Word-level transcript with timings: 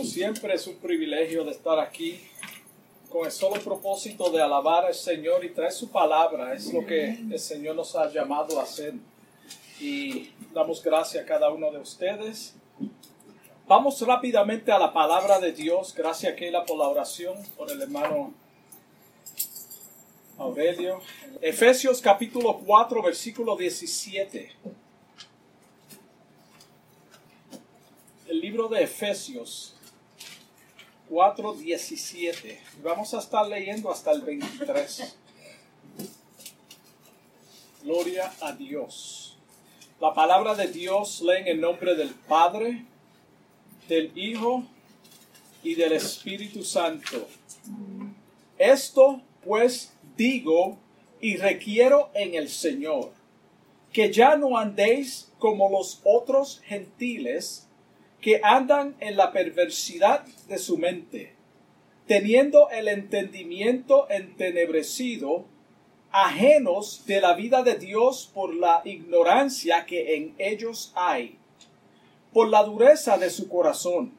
Como 0.00 0.10
siempre 0.10 0.54
es 0.54 0.66
un 0.66 0.76
privilegio 0.76 1.44
de 1.44 1.50
estar 1.50 1.78
aquí 1.78 2.18
con 3.10 3.26
el 3.26 3.30
solo 3.30 3.60
propósito 3.60 4.30
de 4.30 4.40
alabar 4.40 4.86
al 4.86 4.94
Señor 4.94 5.44
y 5.44 5.50
traer 5.50 5.72
su 5.72 5.90
palabra. 5.90 6.54
Es 6.54 6.72
lo 6.72 6.86
que 6.86 7.18
el 7.30 7.38
Señor 7.38 7.76
nos 7.76 7.94
ha 7.94 8.10
llamado 8.10 8.58
a 8.58 8.62
hacer. 8.62 8.94
Y 9.78 10.30
damos 10.54 10.82
gracias 10.82 11.22
a 11.22 11.26
cada 11.26 11.50
uno 11.50 11.70
de 11.70 11.80
ustedes. 11.80 12.54
Vamos 13.68 14.00
rápidamente 14.00 14.72
a 14.72 14.78
la 14.78 14.90
palabra 14.90 15.38
de 15.38 15.52
Dios. 15.52 15.94
Gracias 15.94 16.34
Keila 16.34 16.64
por 16.64 16.78
la 16.78 16.88
oración, 16.88 17.36
por 17.58 17.70
el 17.70 17.82
hermano 17.82 18.32
Aurelio. 20.38 21.02
Efesios 21.42 22.00
capítulo 22.00 22.58
4, 22.64 23.02
versículo 23.02 23.54
17. 23.54 24.50
El 28.28 28.40
libro 28.40 28.66
de 28.68 28.82
Efesios 28.82 29.76
4, 31.10 31.54
17. 31.54 32.60
Vamos 32.84 33.12
a 33.14 33.18
estar 33.18 33.44
leyendo 33.44 33.90
hasta 33.90 34.12
el 34.12 34.20
23. 34.20 35.16
Gloria 37.82 38.32
a 38.40 38.52
Dios. 38.52 39.36
La 40.00 40.14
palabra 40.14 40.54
de 40.54 40.68
Dios 40.68 41.20
lee 41.20 41.38
en 41.40 41.48
el 41.48 41.60
nombre 41.60 41.96
del 41.96 42.10
Padre, 42.10 42.84
del 43.88 44.16
Hijo 44.16 44.62
y 45.64 45.74
del 45.74 45.94
Espíritu 45.94 46.62
Santo. 46.62 47.26
Esto 48.56 49.20
pues 49.44 49.92
digo 50.16 50.78
y 51.20 51.38
requiero 51.38 52.10
en 52.14 52.36
el 52.36 52.48
Señor, 52.48 53.10
que 53.92 54.12
ya 54.12 54.36
no 54.36 54.56
andéis 54.56 55.32
como 55.40 55.68
los 55.70 56.00
otros 56.04 56.60
gentiles 56.64 57.66
que 58.20 58.40
andan 58.42 58.96
en 59.00 59.16
la 59.16 59.32
perversidad 59.32 60.24
de 60.48 60.58
su 60.58 60.76
mente, 60.78 61.34
teniendo 62.06 62.68
el 62.70 62.88
entendimiento 62.88 64.08
entenebrecido, 64.10 65.46
ajenos 66.12 67.04
de 67.06 67.20
la 67.20 67.34
vida 67.34 67.62
de 67.62 67.76
Dios 67.76 68.30
por 68.34 68.54
la 68.54 68.82
ignorancia 68.84 69.86
que 69.86 70.16
en 70.16 70.34
ellos 70.38 70.92
hay, 70.94 71.38
por 72.32 72.48
la 72.48 72.62
dureza 72.64 73.16
de 73.16 73.30
su 73.30 73.48
corazón, 73.48 74.12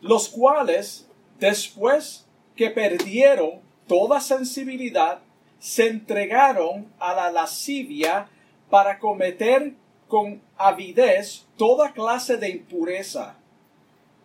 los 0.00 0.28
cuales, 0.28 1.08
después 1.38 2.26
que 2.56 2.70
perdieron 2.70 3.60
toda 3.86 4.20
sensibilidad, 4.20 5.20
se 5.58 5.88
entregaron 5.88 6.92
a 7.00 7.14
la 7.14 7.30
lascivia 7.30 8.28
para 8.70 8.98
cometer 8.98 9.74
con 10.06 10.40
avidez 10.58 11.46
toda 11.56 11.92
clase 11.92 12.36
de 12.36 12.50
impureza. 12.50 13.36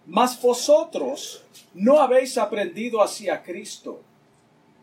Mas 0.06 0.39
vosotros 0.42 1.44
no 1.73 2.00
habéis 2.00 2.38
aprendido 2.38 3.02
hacia 3.02 3.42
Cristo. 3.42 4.02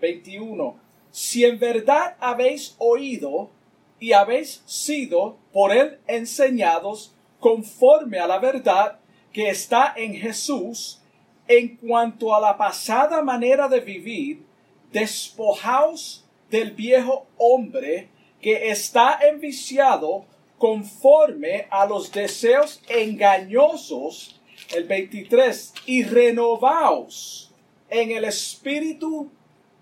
21. 0.01 0.77
Si 1.11 1.45
en 1.45 1.59
verdad 1.59 2.17
habéis 2.21 2.75
oído 2.79 3.51
y 3.99 4.13
habéis 4.13 4.63
sido 4.65 5.37
por 5.53 5.73
él 5.73 5.99
enseñados 6.07 7.15
conforme 7.39 8.19
a 8.19 8.27
la 8.27 8.39
verdad 8.39 8.99
que 9.33 9.51
está 9.51 9.93
en 9.97 10.15
Jesús, 10.15 11.01
en 11.47 11.77
cuanto 11.77 12.35
a 12.35 12.41
la 12.41 12.57
pasada 12.57 13.23
manera 13.23 13.69
de 13.69 13.81
vivir, 13.81 14.45
despojaos 14.93 16.25
del 16.51 16.73
viejo 16.73 17.27
hombre 17.37 18.09
que 18.41 18.71
está 18.71 19.19
enviciado 19.29 20.25
conforme 20.61 21.67
a 21.71 21.87
los 21.87 22.13
deseos 22.13 22.83
engañosos, 22.87 24.39
el 24.75 24.85
23, 24.85 25.73
y 25.87 26.05
renovaos 26.05 27.51
en 27.89 28.11
el 28.11 28.27
espíritu 28.27 29.31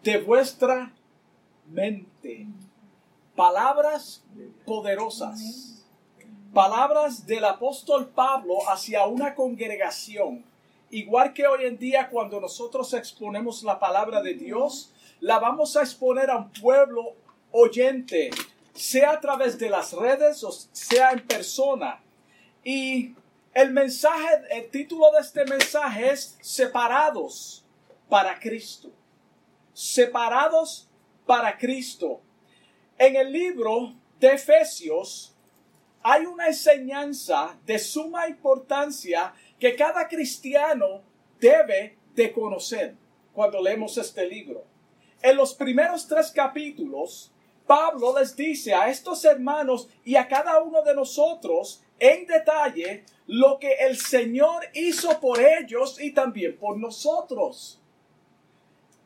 de 0.05 0.19
vuestra 0.19 0.95
mente. 1.67 2.47
Palabras 3.35 4.25
poderosas. 4.65 5.85
Palabras 6.55 7.27
del 7.27 7.45
apóstol 7.45 8.11
Pablo 8.15 8.59
hacia 8.69 9.05
una 9.07 9.35
congregación. 9.35 10.45
Igual 10.91 11.33
que 11.33 11.49
hoy 11.49 11.65
en 11.65 11.77
día 11.77 12.09
cuando 12.09 12.41
nosotros 12.41 12.95
exponemos 12.95 13.65
la 13.65 13.81
palabra 13.81 14.23
de 14.23 14.35
Dios, 14.35 14.93
la 15.19 15.41
vamos 15.41 15.77
a 15.77 15.83
exponer 15.83 16.31
a 16.31 16.37
un 16.37 16.53
pueblo 16.53 17.17
oyente, 17.51 18.31
sea 18.79 19.13
a 19.13 19.21
través 19.21 19.59
de 19.59 19.69
las 19.69 19.93
redes 19.93 20.45
o 20.45 20.53
sea 20.53 21.11
en 21.11 21.27
persona. 21.27 22.01
Y 22.63 23.15
el 23.53 23.73
mensaje, 23.73 24.43
el 24.51 24.71
título 24.71 25.11
de 25.13 25.21
este 25.21 25.45
mensaje 25.45 26.11
es 26.11 26.39
Separados 26.41 27.65
para 28.09 28.39
Cristo. 28.39 28.91
Separados 29.73 30.89
para 31.27 31.57
Cristo. 31.59 32.21
En 32.97 33.17
el 33.17 33.33
libro 33.33 33.95
de 34.21 34.35
Efesios 34.35 35.35
hay 36.03 36.27
una 36.27 36.47
enseñanza 36.47 37.59
de 37.67 37.79
suma 37.79 38.29
importancia 38.29 39.35
que 39.59 39.75
cada 39.75 40.07
cristiano 40.09 41.03
debe 41.41 41.97
de 42.15 42.33
conocer 42.33 42.97
cuando 43.33 43.61
leemos 43.61 43.99
este 43.99 44.29
libro. 44.29 44.65
En 45.21 45.37
los 45.37 45.55
primeros 45.55 46.07
tres 46.07 46.31
capítulos, 46.31 47.33
Pablo 47.69 48.19
les 48.19 48.35
dice 48.35 48.73
a 48.73 48.89
estos 48.89 49.27
hermanos 49.27 49.91
y 50.03 50.17
a 50.17 50.27
cada 50.27 50.63
uno 50.63 50.83
de 50.83 50.95
nosotros 50.95 51.83
en 51.99 52.27
detalle 52.27 53.05
lo 53.27 53.59
que 53.59 53.75
el 53.81 53.99
Señor 53.99 54.65
hizo 54.73 55.21
por 55.21 55.39
ellos 55.39 56.01
y 56.01 56.13
también 56.13 56.57
por 56.57 56.79
nosotros. 56.79 57.79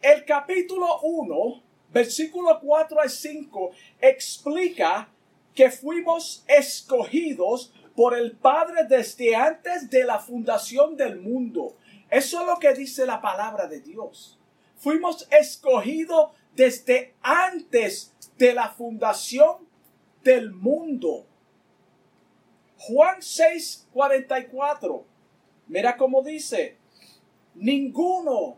El 0.00 0.24
capítulo 0.24 1.00
1, 1.00 1.60
versículo 1.92 2.60
4 2.60 3.00
al 3.00 3.10
5, 3.10 3.72
explica 4.00 5.08
que 5.56 5.68
fuimos 5.68 6.44
escogidos 6.46 7.72
por 7.96 8.16
el 8.16 8.36
Padre 8.36 8.84
desde 8.88 9.34
antes 9.34 9.90
de 9.90 10.04
la 10.04 10.20
fundación 10.20 10.96
del 10.96 11.18
mundo. 11.18 11.74
Eso 12.08 12.40
es 12.40 12.46
lo 12.46 12.60
que 12.60 12.72
dice 12.74 13.06
la 13.06 13.20
palabra 13.20 13.66
de 13.66 13.80
Dios. 13.80 14.38
Fuimos 14.76 15.26
escogidos 15.32 16.30
desde 16.54 17.14
antes 17.22 18.11
de 18.42 18.52
la 18.52 18.70
fundación 18.70 19.68
del 20.24 20.50
mundo. 20.50 21.24
Juan 22.76 23.22
6, 23.22 23.86
44. 23.92 25.04
Mira 25.68 25.96
cómo 25.96 26.24
dice, 26.24 26.76
ninguno 27.54 28.56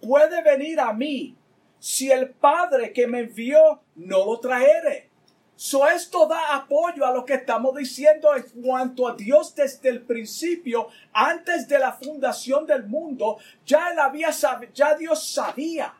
puede 0.00 0.42
venir 0.42 0.80
a 0.80 0.94
mí 0.94 1.36
si 1.78 2.10
el 2.10 2.30
Padre 2.30 2.94
que 2.94 3.06
me 3.06 3.20
envió 3.20 3.82
no 3.94 4.24
lo 4.24 4.40
traere. 4.40 5.10
So 5.54 5.86
esto 5.86 6.26
da 6.26 6.56
apoyo 6.56 7.04
a 7.04 7.12
lo 7.12 7.26
que 7.26 7.34
estamos 7.34 7.76
diciendo 7.76 8.34
en 8.34 8.62
cuanto 8.62 9.06
a 9.06 9.14
Dios 9.16 9.54
desde 9.54 9.90
el 9.90 10.00
principio, 10.00 10.88
antes 11.12 11.68
de 11.68 11.78
la 11.78 11.92
fundación 11.92 12.64
del 12.64 12.86
mundo, 12.86 13.36
ya 13.66 13.90
él 13.90 13.98
había 13.98 14.30
ya 14.72 14.94
Dios 14.94 15.28
sabía 15.28 15.94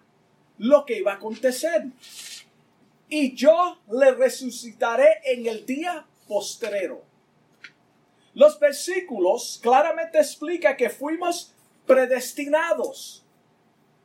lo 0.56 0.86
que 0.86 1.00
iba 1.00 1.12
a 1.12 1.16
acontecer 1.16 1.84
y 3.10 3.34
yo 3.34 3.78
le 3.90 4.12
resucitaré 4.12 5.20
en 5.24 5.46
el 5.46 5.66
día 5.66 6.06
postrero. 6.28 7.02
Los 8.34 8.58
versículos 8.58 9.58
claramente 9.60 10.18
explican 10.18 10.76
que 10.76 10.88
fuimos 10.88 11.52
predestinados. 11.86 13.26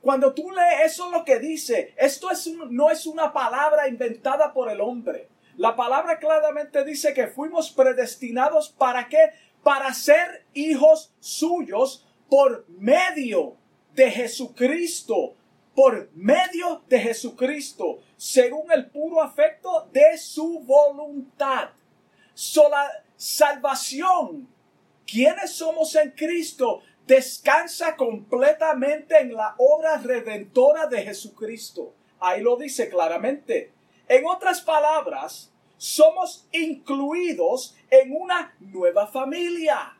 Cuando 0.01 0.33
tú 0.33 0.51
lees 0.51 0.93
eso 0.93 1.11
lo 1.11 1.23
que 1.23 1.39
dice, 1.39 1.93
esto 1.97 2.31
es 2.31 2.47
no 2.47 2.89
es 2.89 3.05
una 3.05 3.31
palabra 3.31 3.88
inventada 3.88 4.51
por 4.51 4.69
el 4.71 4.81
hombre. 4.81 5.29
La 5.57 5.75
palabra 5.75 6.19
claramente 6.19 6.83
dice 6.83 7.13
que 7.13 7.27
fuimos 7.27 7.72
predestinados 7.72 8.69
para 8.69 9.07
qué? 9.07 9.29
Para 9.63 9.93
ser 9.93 10.45
hijos 10.53 11.13
suyos 11.19 12.05
por 12.27 12.66
medio 12.69 13.55
de 13.93 14.11
Jesucristo, 14.11 15.35
por 15.75 16.09
medio 16.13 16.83
de 16.87 16.99
Jesucristo, 16.99 17.99
según 18.16 18.72
el 18.72 18.89
puro 18.89 19.22
afecto 19.22 19.87
de 19.91 20.17
su 20.17 20.59
voluntad. 20.61 21.69
Sola 22.33 22.89
salvación, 23.17 24.47
quienes 25.05 25.51
somos 25.51 25.93
en 25.95 26.11
Cristo, 26.11 26.81
descansa 27.05 27.95
completamente 27.95 29.19
en 29.19 29.33
la 29.33 29.53
obra 29.57 29.97
redentora 29.97 30.87
de 30.87 31.03
Jesucristo. 31.03 31.93
Ahí 32.19 32.41
lo 32.41 32.55
dice 32.55 32.89
claramente. 32.89 33.72
En 34.07 34.25
otras 34.25 34.61
palabras, 34.61 35.51
somos 35.77 36.47
incluidos 36.51 37.75
en 37.89 38.13
una 38.13 38.55
nueva 38.59 39.07
familia. 39.07 39.97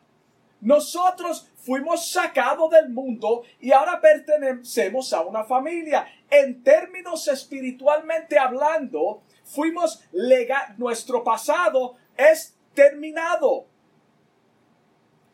Nosotros 0.62 1.48
fuimos 1.66 2.12
sacados 2.12 2.70
del 2.70 2.90
mundo 2.90 3.44
y 3.60 3.72
ahora 3.72 4.00
pertenecemos 4.00 5.12
a 5.14 5.22
una 5.22 5.44
familia. 5.44 6.08
En 6.30 6.64
términos 6.64 7.28
espiritualmente 7.28 8.38
hablando, 8.38 9.24
fuimos 9.44 10.04
lega 10.12 10.76
nuestro 10.78 11.24
pasado 11.24 11.96
es 12.16 12.56
terminado. 12.74 13.68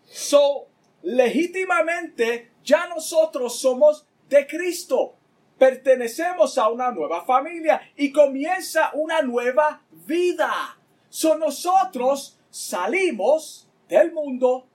So, 0.05 0.67
legítimamente 1.01 2.51
ya 2.63 2.87
nosotros 2.87 3.59
somos 3.59 4.05
de 4.29 4.47
Cristo. 4.47 5.15
Pertenecemos 5.57 6.57
a 6.57 6.69
una 6.69 6.91
nueva 6.91 7.23
familia 7.25 7.81
y 7.95 8.11
comienza 8.11 8.91
una 8.93 9.21
nueva 9.21 9.83
vida. 9.91 10.79
So 11.09 11.37
nosotros 11.37 12.39
salimos 12.49 13.69
del 13.87 14.11
mundo, 14.13 14.67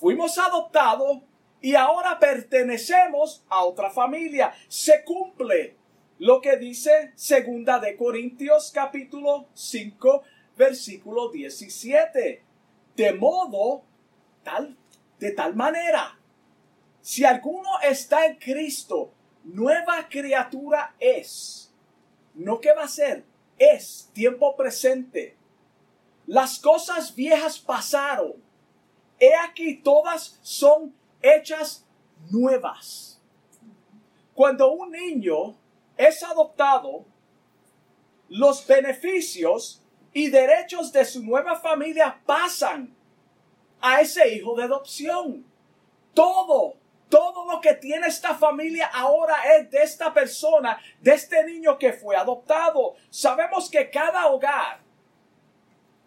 fuimos 0.00 0.38
adoptados 0.38 1.18
y 1.60 1.74
ahora 1.74 2.18
pertenecemos 2.18 3.44
a 3.48 3.64
otra 3.64 3.90
familia. 3.90 4.52
Se 4.68 5.04
cumple 5.04 5.76
lo 6.18 6.40
que 6.40 6.56
dice 6.56 7.12
segunda 7.14 7.78
de 7.78 7.96
Corintios 7.96 8.72
capítulo 8.72 9.48
5 9.54 10.22
versículo 10.56 11.30
17. 11.30 12.42
De 12.96 13.12
modo 13.12 13.84
tal 14.42 14.76
de 15.18 15.32
tal 15.32 15.54
manera 15.54 16.16
si 17.00 17.24
alguno 17.24 17.68
está 17.82 18.26
en 18.26 18.36
Cristo, 18.36 19.12
nueva 19.44 20.08
criatura 20.08 20.94
es. 20.98 21.72
No 22.34 22.60
que 22.60 22.72
va 22.72 22.84
a 22.84 22.88
ser, 22.88 23.24
es 23.58 24.10
tiempo 24.12 24.54
presente. 24.56 25.36
Las 26.26 26.58
cosas 26.58 27.14
viejas 27.14 27.58
pasaron. 27.58 28.34
He 29.20 29.34
aquí 29.34 29.76
todas 29.76 30.38
son 30.42 30.94
hechas 31.20 31.86
nuevas. 32.30 33.20
Cuando 34.34 34.72
un 34.72 34.90
niño 34.90 35.54
es 35.98 36.22
adoptado, 36.22 37.04
los 38.30 38.66
beneficios 38.66 39.82
y 40.14 40.30
derechos 40.30 40.90
de 40.92 41.04
su 41.04 41.22
nueva 41.22 41.56
familia 41.60 42.22
pasan 42.24 42.96
a 43.80 44.00
ese 44.00 44.34
hijo 44.34 44.56
de 44.56 44.64
adopción. 44.64 45.44
Todo, 46.14 46.76
todo 47.10 47.44
lo 47.52 47.60
que 47.60 47.74
tiene 47.74 48.06
esta 48.06 48.34
familia 48.34 48.86
ahora 48.86 49.36
es 49.56 49.70
de 49.70 49.82
esta 49.82 50.14
persona, 50.14 50.80
de 51.00 51.12
este 51.12 51.44
niño 51.44 51.78
que 51.78 51.92
fue 51.92 52.16
adoptado. 52.16 52.94
Sabemos 53.10 53.68
que 53.68 53.90
cada 53.90 54.28
hogar 54.28 54.79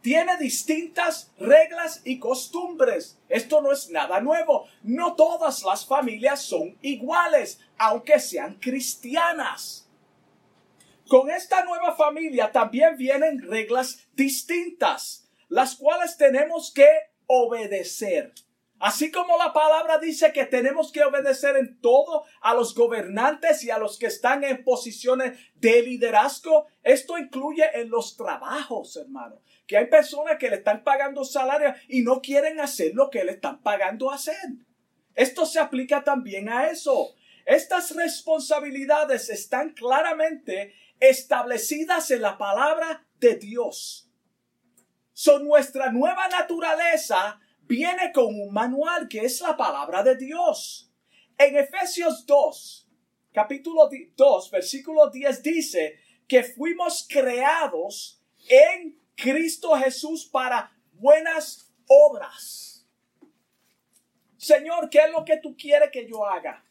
tiene 0.04 0.38
distintas 0.38 1.32
reglas 1.40 2.02
y 2.04 2.20
costumbres. 2.20 3.18
Esto 3.30 3.62
no 3.62 3.72
es 3.72 3.90
nada 3.90 4.20
nuevo. 4.20 4.68
No 4.84 5.16
todas 5.16 5.64
las 5.64 5.86
familias 5.86 6.42
son 6.42 6.78
iguales, 6.82 7.62
aunque 7.78 8.20
sean 8.20 8.56
cristianas. 8.56 9.88
Con 11.08 11.32
esta 11.32 11.64
nueva 11.64 11.96
familia 11.96 12.52
también 12.52 12.98
vienen 12.98 13.42
reglas 13.44 14.06
distintas, 14.14 15.30
las 15.48 15.76
cuales 15.76 16.18
tenemos 16.18 16.72
que 16.74 16.90
obedecer. 17.26 18.34
Así 18.84 19.12
como 19.12 19.38
la 19.38 19.54
palabra 19.54 19.98
dice 19.98 20.34
que 20.34 20.46
tenemos 20.46 20.92
que 20.92 21.06
obedecer 21.06 21.56
en 21.56 21.80
todo 21.80 22.26
a 22.42 22.54
los 22.54 22.76
gobernantes 22.76 23.64
y 23.64 23.72
a 23.72 23.78
los 23.78 23.98
que 23.98 24.08
están 24.08 24.44
en 24.44 24.66
posiciones 24.66 25.40
de 25.56 25.84
liderazgo, 25.84 26.68
esto 26.84 27.18
incluye 27.18 27.64
en 27.76 27.90
los 27.90 28.18
trabajos, 28.18 28.98
hermano 28.98 29.40
que 29.68 29.78
hay 29.78 29.86
personas 29.86 30.38
que 30.38 30.50
le 30.50 30.58
están 30.58 30.84
pagando 30.84 31.24
salario 31.24 31.74
y 31.88 32.02
no 32.02 32.22
quieren 32.22 32.60
hacer 32.60 32.92
lo 32.94 33.10
que 33.10 33.24
le 33.24 33.32
están 33.32 33.62
pagando 33.62 34.12
hacer. 34.12 34.36
Esto 35.16 35.46
se 35.46 35.60
aplica 35.60 36.04
también 36.04 36.50
a 36.50 36.68
eso. 36.68 37.16
Estas 37.46 37.96
responsabilidades 37.96 39.30
están 39.30 39.70
claramente 39.72 40.74
establecidas 41.00 42.12
en 42.12 42.22
la 42.22 42.38
palabra 42.38 43.06
de 43.20 43.36
Dios. 43.36 44.10
Son 45.14 45.48
nuestra 45.48 45.92
nueva 45.92 46.28
naturaleza 46.28 47.40
viene 47.74 48.12
con 48.12 48.26
un 48.40 48.54
manual 48.54 49.08
que 49.08 49.22
es 49.22 49.42
la 49.42 49.58
palabra 49.58 50.04
de 50.04 50.16
Dios. 50.16 50.92
En 51.36 51.58
Efesios 51.58 52.24
2, 52.28 52.88
capítulo 53.32 53.90
2, 54.16 54.52
versículo 54.52 55.10
10 55.10 55.42
dice 55.42 56.00
que 56.28 56.44
fuimos 56.44 57.08
creados 57.10 58.22
en 58.48 58.96
Cristo 59.16 59.76
Jesús 59.76 60.24
para 60.24 60.72
buenas 60.94 61.74
obras. 61.88 62.86
Señor, 64.38 64.88
¿qué 64.92 65.00
es 65.00 65.12
lo 65.12 65.26
que 65.26 65.38
tú 65.38 65.58
quieres 65.58 65.90
que 65.92 66.08
yo 66.08 66.24
haga? 66.24 66.64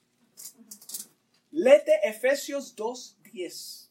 Lete 1.50 1.98
Efesios 2.04 2.76
2.10. 2.76 3.81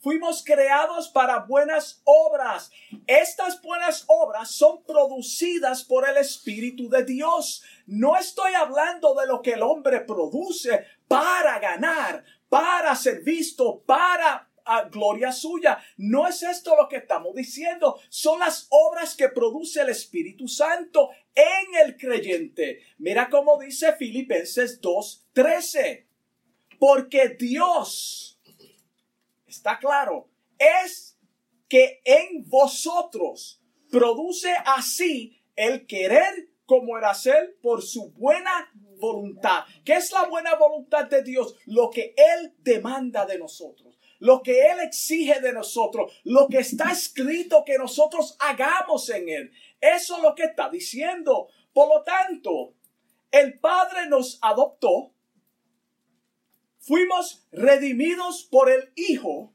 Fuimos 0.00 0.42
creados 0.44 1.08
para 1.08 1.40
buenas 1.40 2.00
obras. 2.04 2.70
Estas 3.06 3.60
buenas 3.60 4.04
obras 4.06 4.50
son 4.50 4.82
producidas 4.84 5.84
por 5.84 6.08
el 6.08 6.16
Espíritu 6.16 6.88
de 6.88 7.04
Dios. 7.04 7.62
No 7.86 8.16
estoy 8.16 8.54
hablando 8.54 9.14
de 9.14 9.26
lo 9.26 9.42
que 9.42 9.52
el 9.52 9.62
hombre 9.62 10.00
produce 10.00 10.86
para 11.06 11.58
ganar, 11.58 12.24
para 12.48 12.96
ser 12.96 13.22
visto, 13.22 13.82
para 13.84 14.50
gloria 14.90 15.32
suya. 15.32 15.82
No 15.96 16.26
es 16.26 16.42
esto 16.42 16.76
lo 16.76 16.88
que 16.88 16.96
estamos 16.96 17.34
diciendo. 17.34 18.00
Son 18.08 18.38
las 18.40 18.66
obras 18.70 19.14
que 19.14 19.28
produce 19.28 19.80
el 19.80 19.88
Espíritu 19.88 20.48
Santo 20.48 21.10
en 21.34 21.86
el 21.86 21.96
creyente. 21.96 22.80
Mira 22.98 23.28
cómo 23.28 23.58
dice 23.58 23.94
Filipenses 23.94 24.80
2.13. 24.80 26.06
Porque 26.78 27.36
Dios, 27.38 28.29
está 29.50 29.78
claro, 29.78 30.28
es 30.58 31.18
que 31.68 32.00
en 32.04 32.48
vosotros 32.48 33.60
produce 33.90 34.52
así 34.64 35.40
el 35.56 35.86
querer 35.86 36.48
como 36.66 36.96
el 36.98 37.04
hacer 37.04 37.58
por 37.60 37.82
su 37.82 38.10
buena 38.12 38.70
voluntad. 38.98 39.64
¿Qué 39.84 39.94
es 39.94 40.12
la 40.12 40.24
buena 40.24 40.54
voluntad 40.54 41.06
de 41.06 41.22
Dios? 41.22 41.56
Lo 41.66 41.90
que 41.90 42.14
Él 42.16 42.54
demanda 42.58 43.26
de 43.26 43.38
nosotros 43.38 43.90
lo 44.20 44.42
que 44.42 44.66
Él 44.66 44.80
exige 44.80 45.40
de 45.40 45.52
nosotros, 45.52 46.12
lo 46.24 46.46
que 46.46 46.58
está 46.58 46.92
escrito 46.92 47.64
que 47.64 47.78
nosotros 47.78 48.36
hagamos 48.38 49.08
en 49.10 49.28
Él. 49.28 49.52
Eso 49.80 50.16
es 50.16 50.22
lo 50.22 50.34
que 50.34 50.44
está 50.44 50.68
diciendo. 50.68 51.48
Por 51.72 51.88
lo 51.88 52.02
tanto, 52.02 52.74
el 53.30 53.58
Padre 53.58 54.08
nos 54.08 54.38
adoptó, 54.42 55.12
fuimos 56.90 57.46
redimidos 57.52 58.48
por 58.50 58.68
el 58.68 58.92
Hijo 58.96 59.54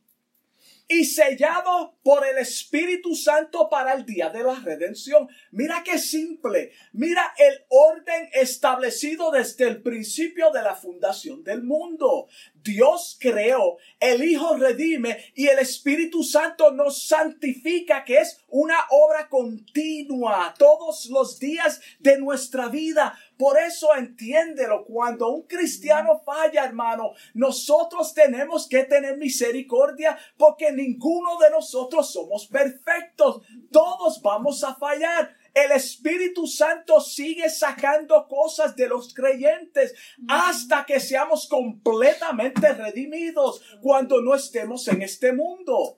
y 0.87 1.03
sellado 1.03 1.97
por 2.01 2.25
el 2.25 2.37
Espíritu 2.37 3.13
Santo 3.13 3.67
para 3.69 3.93
el 3.93 4.05
día 4.05 4.29
de 4.29 4.43
la 4.43 4.55
redención. 4.55 5.27
Mira 5.51 5.81
qué 5.83 5.97
simple. 5.97 6.71
Mira 6.93 7.33
el 7.37 7.65
orden 7.67 8.29
establecido 8.33 9.31
desde 9.31 9.67
el 9.67 9.81
principio 9.81 10.51
de 10.51 10.61
la 10.61 10.75
fundación 10.75 11.43
del 11.43 11.63
mundo. 11.63 12.27
Dios 12.53 13.17
creó, 13.19 13.77
el 13.99 14.23
Hijo 14.23 14.55
redime 14.57 15.33
y 15.35 15.47
el 15.47 15.59
Espíritu 15.59 16.23
Santo 16.23 16.71
nos 16.71 17.07
santifica, 17.07 18.05
que 18.05 18.19
es 18.19 18.43
una 18.47 18.77
obra 18.91 19.27
continua 19.27 20.53
todos 20.57 21.07
los 21.07 21.39
días 21.39 21.81
de 21.99 22.17
nuestra 22.17 22.69
vida. 22.69 23.19
Por 23.37 23.59
eso 23.59 23.93
entiéndelo, 23.95 24.85
cuando 24.85 25.29
un 25.29 25.43
cristiano 25.43 26.21
falla, 26.25 26.65
hermano, 26.65 27.13
nosotros 27.33 28.13
tenemos 28.13 28.67
que 28.67 28.83
tener 28.83 29.17
misericordia 29.17 30.17
porque 30.37 30.71
ninguno 30.71 31.37
de 31.39 31.49
nosotros 31.49 32.11
somos 32.11 32.47
perfectos. 32.47 33.41
Todos 33.71 34.21
vamos 34.21 34.63
a 34.63 34.75
fallar 34.75 35.35
el 35.55 35.71
Espíritu 35.71 36.47
Santo 36.47 36.99
sigue 36.99 37.49
sacando 37.49 38.27
cosas 38.27 38.75
de 38.75 38.89
los 38.89 39.13
creyentes 39.13 39.95
hasta 40.27 40.85
que 40.85 40.99
seamos 40.99 41.47
completamente 41.47 42.73
redimidos 42.73 43.61
cuando 43.81 44.21
no 44.21 44.35
estemos 44.35 44.85
en 44.89 45.01
este 45.01 45.31
mundo. 45.31 45.97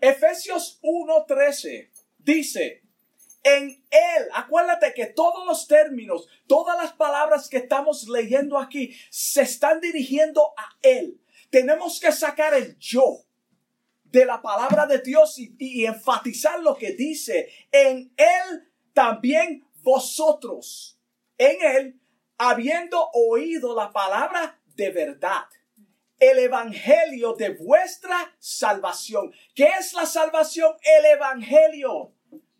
Efesios 0.00 0.80
1:13 0.82 1.88
dice, 2.18 2.82
en 3.44 3.84
Él, 3.90 4.28
acuérdate 4.32 4.94
que 4.94 5.06
todos 5.06 5.46
los 5.46 5.68
términos, 5.68 6.26
todas 6.46 6.82
las 6.82 6.92
palabras 6.94 7.48
que 7.48 7.58
estamos 7.58 8.08
leyendo 8.08 8.58
aquí 8.58 8.96
se 9.10 9.42
están 9.42 9.80
dirigiendo 9.80 10.54
a 10.56 10.70
Él. 10.80 11.20
Tenemos 11.50 12.00
que 12.00 12.10
sacar 12.10 12.54
el 12.54 12.76
yo 12.78 13.26
de 14.04 14.24
la 14.24 14.40
palabra 14.40 14.86
de 14.86 14.98
Dios 14.98 15.38
y, 15.38 15.84
enfatizar 15.84 16.58
lo 16.60 16.74
que 16.74 16.92
dice. 16.92 17.50
En 17.70 18.14
Él 18.16 18.72
también 18.94 19.68
vosotros. 19.82 20.98
En 21.36 21.56
Él, 21.60 22.00
habiendo 22.38 23.10
oído 23.12 23.76
la 23.76 23.92
palabra 23.92 24.58
de 24.74 24.88
verdad. 24.88 25.44
El 26.18 26.38
evangelio 26.38 27.34
de 27.34 27.50
vuestra 27.50 28.34
salvación. 28.38 29.34
¿Qué 29.54 29.68
es 29.78 29.92
la 29.92 30.06
salvación? 30.06 30.74
El 30.98 31.04
evangelio 31.04 32.14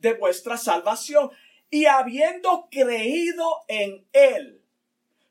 de 0.05 0.13
vuestra 0.13 0.57
salvación. 0.59 1.31
Y 1.71 1.87
habiendo 1.87 2.69
creído 2.71 3.65
en 3.67 4.07
Él, 4.13 4.63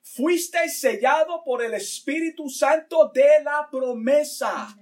fuisteis 0.02 0.80
sellado 0.80 1.44
por 1.44 1.64
el 1.64 1.76
Espíritu 1.76 2.50
Santo 2.50 3.12
de 3.14 3.44
la 3.44 3.70
promesa 3.72 4.76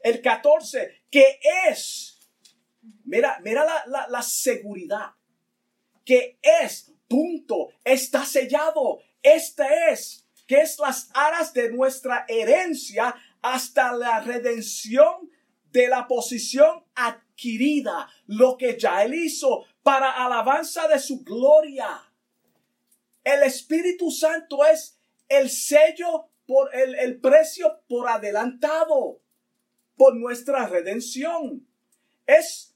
el 0.00 0.20
14, 0.20 1.04
que 1.10 1.40
es, 1.68 2.18
mira, 3.04 3.40
mira 3.42 3.64
la, 3.64 3.84
la, 3.86 4.08
la 4.08 4.22
seguridad, 4.22 5.12
que 6.04 6.38
es 6.42 6.92
punto 7.08 7.70
está 7.84 8.24
sellado. 8.26 9.00
Este 9.22 9.64
es, 9.90 10.26
que 10.46 10.60
es 10.60 10.78
las 10.78 11.08
aras 11.14 11.54
de 11.54 11.70
nuestra 11.70 12.26
herencia 12.28 13.14
hasta 13.40 13.92
la 13.92 14.20
redención 14.20 15.31
de 15.72 15.88
la 15.88 16.06
posición 16.06 16.84
adquirida, 16.94 18.08
lo 18.26 18.56
que 18.56 18.78
ya 18.78 19.02
él 19.04 19.14
hizo 19.14 19.64
para 19.82 20.24
alabanza 20.24 20.86
de 20.86 20.98
su 20.98 21.22
gloria. 21.24 21.88
El 23.24 23.42
Espíritu 23.42 24.10
Santo 24.10 24.64
es 24.64 24.98
el 25.28 25.50
sello 25.50 26.28
por 26.46 26.74
el, 26.74 26.94
el 26.96 27.20
precio 27.20 27.80
por 27.88 28.08
adelantado 28.08 29.20
por 29.96 30.14
nuestra 30.16 30.66
redención. 30.66 31.66
Es 32.26 32.74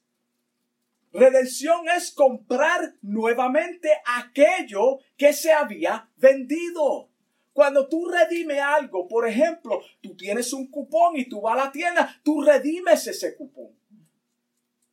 redención 1.12 1.88
es 1.88 2.12
comprar 2.12 2.94
nuevamente 3.02 3.90
aquello 4.06 4.98
que 5.16 5.32
se 5.32 5.52
había 5.52 6.10
vendido. 6.16 7.10
Cuando 7.56 7.88
tú 7.88 8.06
redimes 8.10 8.60
algo, 8.60 9.08
por 9.08 9.26
ejemplo, 9.26 9.80
tú 10.02 10.14
tienes 10.14 10.52
un 10.52 10.70
cupón 10.70 11.16
y 11.16 11.26
tú 11.26 11.40
vas 11.40 11.54
a 11.54 11.64
la 11.64 11.72
tienda, 11.72 12.20
tú 12.22 12.42
redimes 12.42 13.06
ese 13.06 13.34
cupón. 13.34 13.75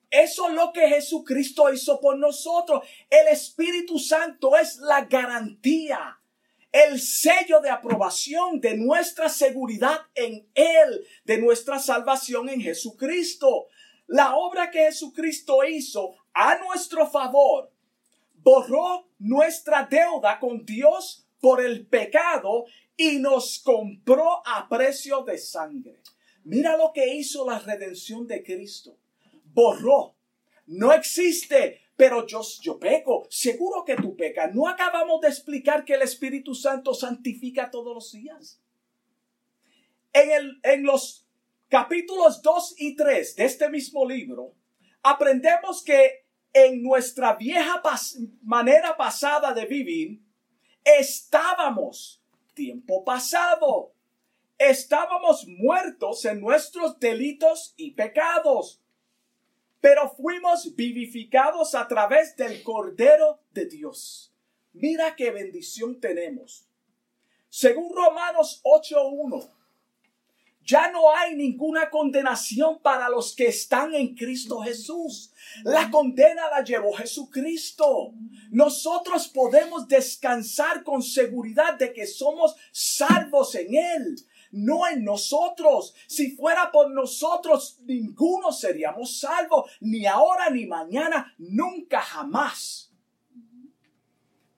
Eso 0.09 0.47
es 0.47 0.53
lo 0.53 0.71
que 0.71 0.87
Jesucristo 0.87 1.73
hizo 1.73 1.99
por 1.99 2.17
nosotros. 2.17 2.87
El 3.09 3.27
Espíritu 3.27 3.99
Santo 3.99 4.55
es 4.55 4.77
la 4.77 5.03
garantía, 5.03 6.21
el 6.71 7.01
sello 7.01 7.59
de 7.59 7.69
aprobación 7.69 8.61
de 8.61 8.77
nuestra 8.77 9.27
seguridad 9.27 9.99
en 10.15 10.47
Él, 10.53 11.05
de 11.25 11.39
nuestra 11.39 11.79
salvación 11.79 12.47
en 12.47 12.61
Jesucristo. 12.61 13.67
La 14.07 14.37
obra 14.37 14.71
que 14.71 14.85
Jesucristo 14.85 15.65
hizo 15.65 16.15
a 16.33 16.57
nuestro 16.59 17.11
favor 17.11 17.73
borró 18.35 19.09
nuestra 19.19 19.85
deuda 19.85 20.39
con 20.39 20.63
Dios 20.63 21.22
por 21.43 21.59
el 21.59 21.85
pecado 21.87 22.67
y 22.95 23.19
nos 23.19 23.59
compró 23.59 24.41
a 24.47 24.69
precio 24.69 25.25
de 25.25 25.37
sangre. 25.37 25.99
Mira 26.45 26.77
lo 26.77 26.93
que 26.93 27.15
hizo 27.15 27.45
la 27.45 27.59
redención 27.59 28.25
de 28.25 28.41
Cristo. 28.41 28.97
Borró. 29.53 30.15
No 30.67 30.93
existe, 30.93 31.81
pero 31.97 32.25
yo, 32.25 32.39
yo 32.61 32.79
peco. 32.79 33.27
Seguro 33.29 33.83
que 33.83 33.97
tú 33.97 34.15
pecas. 34.15 34.55
¿No 34.55 34.69
acabamos 34.69 35.19
de 35.19 35.27
explicar 35.27 35.83
que 35.83 35.95
el 35.95 36.03
Espíritu 36.03 36.55
Santo 36.55 36.93
santifica 36.93 37.69
todos 37.69 37.93
los 37.93 38.13
días? 38.13 38.61
En, 40.13 40.31
el, 40.31 40.61
en 40.63 40.83
los 40.83 41.27
capítulos 41.67 42.41
2 42.41 42.75
y 42.77 42.95
3 42.95 43.35
de 43.35 43.43
este 43.43 43.69
mismo 43.69 44.07
libro, 44.07 44.55
aprendemos 45.01 45.83
que 45.83 46.23
en 46.53 46.81
nuestra 46.81 47.35
vieja 47.35 47.81
manera 48.43 48.95
pasada 48.95 49.53
de 49.53 49.65
vivir, 49.65 50.22
estábamos, 50.83 52.21
tiempo 52.53 53.03
pasado, 53.03 53.93
estábamos 54.57 55.45
muertos 55.47 56.25
en 56.25 56.39
nuestros 56.39 56.99
delitos 56.99 57.73
y 57.77 57.91
pecados, 57.91 58.81
pero 59.81 60.09
fuimos 60.09 60.75
vivificados 60.75 61.75
a 61.75 61.87
través 61.87 62.35
del 62.37 62.63
Cordero 62.63 63.39
de 63.51 63.65
Dios. 63.65 64.33
Mira 64.73 65.15
qué 65.15 65.31
bendición 65.31 65.99
tenemos. 65.99 66.67
Según 67.49 67.93
Romanos 67.93 68.61
8.1, 68.63 69.51
ya 70.65 70.89
no 70.91 71.13
hay 71.13 71.35
ninguna 71.35 71.89
condenación 71.89 72.79
para 72.79 73.09
los 73.09 73.35
que 73.35 73.47
están 73.47 73.93
en 73.93 74.15
Cristo 74.15 74.61
Jesús. 74.61 75.33
La 75.63 75.91
condena 75.91 76.49
la 76.49 76.63
llevó 76.63 76.93
Jesucristo. 76.93 78.13
Nosotros 78.49 79.27
podemos 79.27 79.87
descansar 79.87 80.83
con 80.83 81.01
seguridad 81.01 81.77
de 81.77 81.91
que 81.91 82.07
somos 82.07 82.55
salvos 82.71 83.55
en 83.55 83.75
Él, 83.75 84.15
no 84.51 84.87
en 84.87 85.03
nosotros. 85.03 85.93
Si 86.07 86.31
fuera 86.31 86.71
por 86.71 86.91
nosotros, 86.91 87.79
ninguno 87.85 88.51
seríamos 88.51 89.19
salvos, 89.19 89.69
ni 89.81 90.05
ahora 90.05 90.49
ni 90.49 90.65
mañana, 90.65 91.33
nunca 91.37 92.01
jamás. 92.01 92.89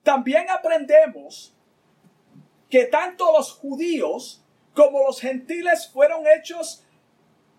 También 0.04 0.46
aprendemos 0.50 1.52
que 2.70 2.84
tanto 2.84 3.32
los 3.32 3.50
judíos 3.52 4.45
como 4.76 5.02
los 5.06 5.20
gentiles 5.20 5.88
fueron 5.90 6.24
hechos 6.26 6.84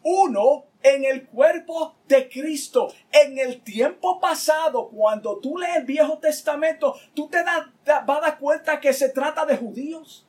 uno 0.04 0.68
en 0.84 1.04
el 1.04 1.26
cuerpo 1.28 1.96
de 2.08 2.30
Cristo. 2.30 2.94
En 3.12 3.40
el 3.40 3.62
tiempo 3.64 4.20
pasado, 4.20 4.88
cuando 4.90 5.40
tú 5.40 5.58
lees 5.58 5.78
el 5.78 5.86
Viejo 5.86 6.20
Testamento, 6.20 6.96
tú 7.16 7.28
te 7.28 7.44
das, 7.44 7.66
vas 8.06 8.18
a 8.18 8.22
dar 8.22 8.40
cuenta 8.40 8.80
que 8.80 8.94
se 8.94 9.10
trata 9.10 9.46
de 9.46 9.58
judíos. 9.58 10.28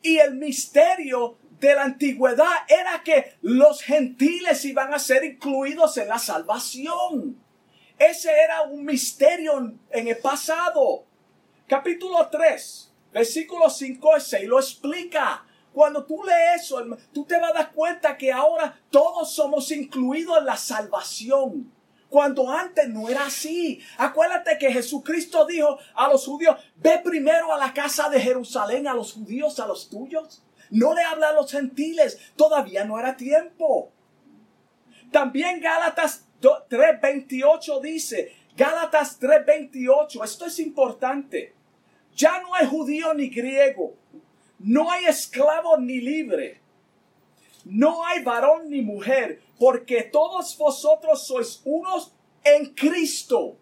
Y 0.00 0.16
el 0.18 0.34
misterio 0.34 1.36
de 1.60 1.74
la 1.74 1.84
antigüedad 1.84 2.52
era 2.68 3.02
que 3.04 3.34
los 3.42 3.82
gentiles 3.82 4.64
iban 4.64 4.94
a 4.94 4.98
ser 4.98 5.24
incluidos 5.24 5.98
en 5.98 6.08
la 6.08 6.18
salvación. 6.18 7.38
Ese 7.98 8.30
era 8.30 8.62
un 8.62 8.84
misterio 8.84 9.74
en 9.90 10.08
el 10.08 10.16
pasado. 10.18 11.04
Capítulo 11.66 12.28
3, 12.30 12.94
versículo 13.12 13.68
5 13.68 14.16
y 14.16 14.20
6 14.20 14.48
lo 14.48 14.58
explica. 14.58 15.46
Cuando 15.76 16.06
tú 16.06 16.24
lees 16.24 16.62
eso, 16.62 16.82
tú 17.12 17.26
te 17.26 17.38
vas 17.38 17.50
a 17.50 17.52
dar 17.52 17.72
cuenta 17.72 18.16
que 18.16 18.32
ahora 18.32 18.80
todos 18.88 19.34
somos 19.34 19.70
incluidos 19.70 20.38
en 20.38 20.46
la 20.46 20.56
salvación. 20.56 21.70
Cuando 22.08 22.50
antes 22.50 22.88
no 22.88 23.10
era 23.10 23.26
así. 23.26 23.82
Acuérdate 23.98 24.56
que 24.56 24.72
Jesucristo 24.72 25.44
dijo 25.44 25.78
a 25.94 26.08
los 26.08 26.24
judíos, 26.24 26.56
ve 26.76 26.98
primero 27.04 27.52
a 27.52 27.58
la 27.58 27.74
casa 27.74 28.08
de 28.08 28.18
Jerusalén, 28.18 28.88
a 28.88 28.94
los 28.94 29.12
judíos, 29.12 29.60
a 29.60 29.66
los 29.66 29.90
tuyos. 29.90 30.42
No 30.70 30.94
le 30.94 31.02
habla 31.02 31.28
a 31.28 31.34
los 31.34 31.52
gentiles, 31.52 32.18
todavía 32.36 32.86
no 32.86 32.98
era 32.98 33.14
tiempo. 33.14 33.92
También 35.12 35.60
Gálatas 35.60 36.24
3:28 36.40 37.82
dice, 37.82 38.34
Gálatas 38.56 39.20
3:28, 39.20 40.24
esto 40.24 40.46
es 40.46 40.58
importante. 40.58 41.54
Ya 42.14 42.40
no 42.40 42.54
hay 42.54 42.66
judío 42.66 43.12
ni 43.12 43.28
griego, 43.28 43.94
no 44.58 44.90
hay 44.90 45.06
esclavo 45.06 45.76
ni 45.78 46.00
libre. 46.00 46.60
No 47.64 48.06
hay 48.06 48.22
varón 48.22 48.70
ni 48.70 48.80
mujer, 48.80 49.42
porque 49.58 50.04
todos 50.04 50.56
vosotros 50.56 51.26
sois 51.26 51.60
unos 51.64 52.12
en 52.44 52.74
Cristo. 52.74 53.56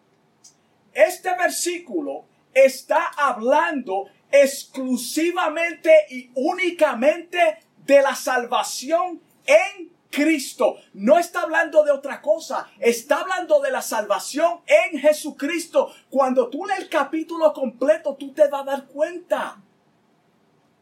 Este 0.93 1.35
versículo 1.37 2.27
está 2.53 3.07
hablando 3.17 4.09
exclusivamente 4.31 5.91
y 6.11 6.31
únicamente 6.35 7.39
de 7.87 8.03
la 8.03 8.15
salvación 8.15 9.21
en 9.47 9.91
Cristo. 10.11 10.77
No 10.93 11.19
está 11.19 11.43
hablando 11.43 11.83
de 11.83 11.91
otra 11.91 12.21
cosa. 12.21 12.69
Está 12.79 13.21
hablando 13.21 13.61
de 13.61 13.71
la 13.71 13.83
salvación 13.83 14.61
en 14.67 15.01
Jesucristo. 15.01 15.93
Cuando 16.09 16.49
tú 16.49 16.65
lees 16.67 16.81
el 16.81 16.89
capítulo 16.89 17.53
completo, 17.53 18.15
tú 18.15 18.33
te 18.33 18.49
vas 18.49 18.63
a 18.63 18.65
dar 18.65 18.87
cuenta. 18.87 19.61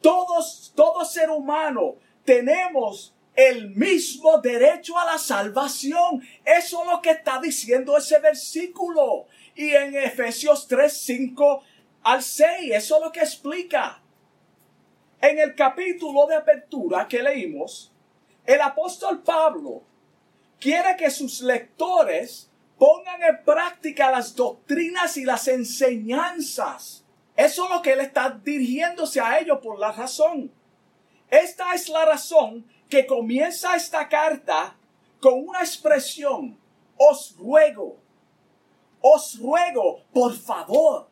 Todos, 0.03 0.73
todo 0.75 1.05
ser 1.05 1.31
humano 1.31 1.97
tenemos 2.25 3.15
el 3.35 3.71
mismo 3.71 4.39
derecho 4.39 4.99
a 4.99 5.07
la 5.07 5.19
salvación. 5.19 6.23
Eso 6.45 6.83
es 6.83 6.91
lo 6.91 7.01
que 7.01 7.11
está 7.11 7.41
diciendo 7.41 7.97
ese 7.97 8.19
versículo. 8.19 9.27
Y 9.55 9.71
en 9.71 9.97
Efesios 9.97 10.67
3, 10.69 10.93
5 10.93 11.63
al 12.03 12.23
6, 12.23 12.73
eso 12.73 12.97
es 12.97 13.03
lo 13.03 13.13
que 13.13 13.21
explica. 13.21 14.03
En 15.21 15.39
el 15.39 15.55
capítulo 15.55 16.27
de 16.27 16.35
apertura 16.35 17.07
que 17.07 17.23
leímos, 17.23 17.93
el 18.45 18.61
apóstol 18.61 19.23
Pablo 19.23 19.83
quiere 20.59 20.97
que 20.97 21.11
sus 21.11 21.41
lectores 21.43 22.51
pongan 22.77 23.23
en 23.23 23.45
práctica 23.45 24.11
las 24.11 24.35
doctrinas 24.35 25.17
y 25.17 25.25
las 25.25 25.47
enseñanzas 25.47 27.02
eso 27.37 27.65
es 27.65 27.71
lo 27.71 27.83
que 27.83 27.93
él 27.93 28.01
está 28.01 28.31
dirigiéndose 28.31 29.21
a 29.21 29.39
ellos 29.39 29.59
por 29.63 29.79
la 29.79 29.93
razón. 29.93 30.53
Esta 31.31 31.75
es 31.75 31.89
la 31.89 32.05
razón 32.05 32.67
que 32.89 33.07
comienza 33.07 33.75
esta 33.75 34.09
carta 34.09 34.77
con 35.21 35.49
una 35.49 35.61
expresión, 35.61 36.59
os 36.97 37.35
ruego, 37.39 37.97
os 39.01 39.39
ruego, 39.39 40.03
por 40.13 40.37
favor, 40.37 41.09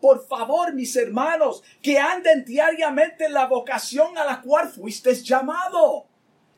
por 0.00 0.26
favor, 0.26 0.72
mis 0.72 0.94
hermanos, 0.96 1.62
que 1.82 1.98
anden 1.98 2.44
diariamente 2.44 3.26
en 3.26 3.34
la 3.34 3.46
vocación 3.46 4.16
a 4.16 4.24
la 4.24 4.40
cual 4.40 4.68
fuiste 4.68 5.14
llamado. 5.14 6.06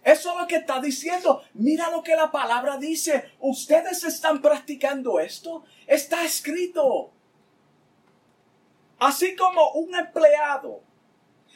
Eso 0.04 0.32
es 0.32 0.38
lo 0.38 0.46
que 0.46 0.56
está 0.56 0.80
diciendo. 0.80 1.42
Mira 1.54 1.90
lo 1.90 2.02
que 2.02 2.16
la 2.16 2.30
palabra 2.30 2.76
dice. 2.76 3.30
Ustedes 3.40 4.04
están 4.04 4.42
practicando 4.42 5.20
esto. 5.20 5.64
Está 5.86 6.24
escrito. 6.24 7.12
Así 9.02 9.34
como 9.34 9.72
un 9.72 9.96
empleado 9.96 10.80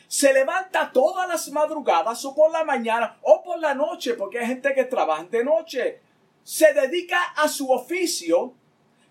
se 0.08 0.32
levanta 0.32 0.90
todas 0.92 1.28
las 1.28 1.48
madrugadas 1.50 2.24
o 2.24 2.34
por 2.34 2.50
la 2.50 2.64
mañana 2.64 3.20
o 3.22 3.40
por 3.44 3.60
la 3.60 3.72
noche, 3.72 4.14
porque 4.14 4.40
hay 4.40 4.46
gente 4.48 4.74
que 4.74 4.82
trabaja 4.82 5.22
de 5.22 5.44
noche, 5.44 6.00
se 6.42 6.74
dedica 6.74 7.22
a 7.36 7.46
su 7.46 7.70
oficio, 7.70 8.52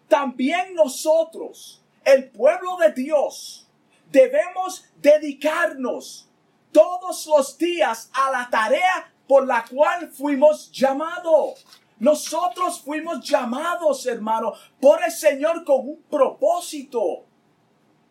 también 0.09 0.73
nosotros 0.73 1.81
el 2.03 2.29
pueblo 2.29 2.75
de 2.75 2.91
Dios 2.91 3.69
debemos 4.11 4.83
dedicarnos 4.97 6.29
todos 6.73 7.27
los 7.27 7.57
días 7.57 8.11
a 8.11 8.31
la 8.31 8.49
tarea 8.49 9.13
por 9.29 9.47
la 9.47 9.63
cual 9.63 10.09
fuimos 10.09 10.69
llamados. 10.73 11.65
Nosotros 11.99 12.81
fuimos 12.81 13.25
llamados, 13.25 14.05
hermano, 14.05 14.51
por 14.81 15.01
el 15.05 15.11
Señor 15.13 15.63
con 15.63 15.87
un 15.87 16.03
propósito. 16.09 17.23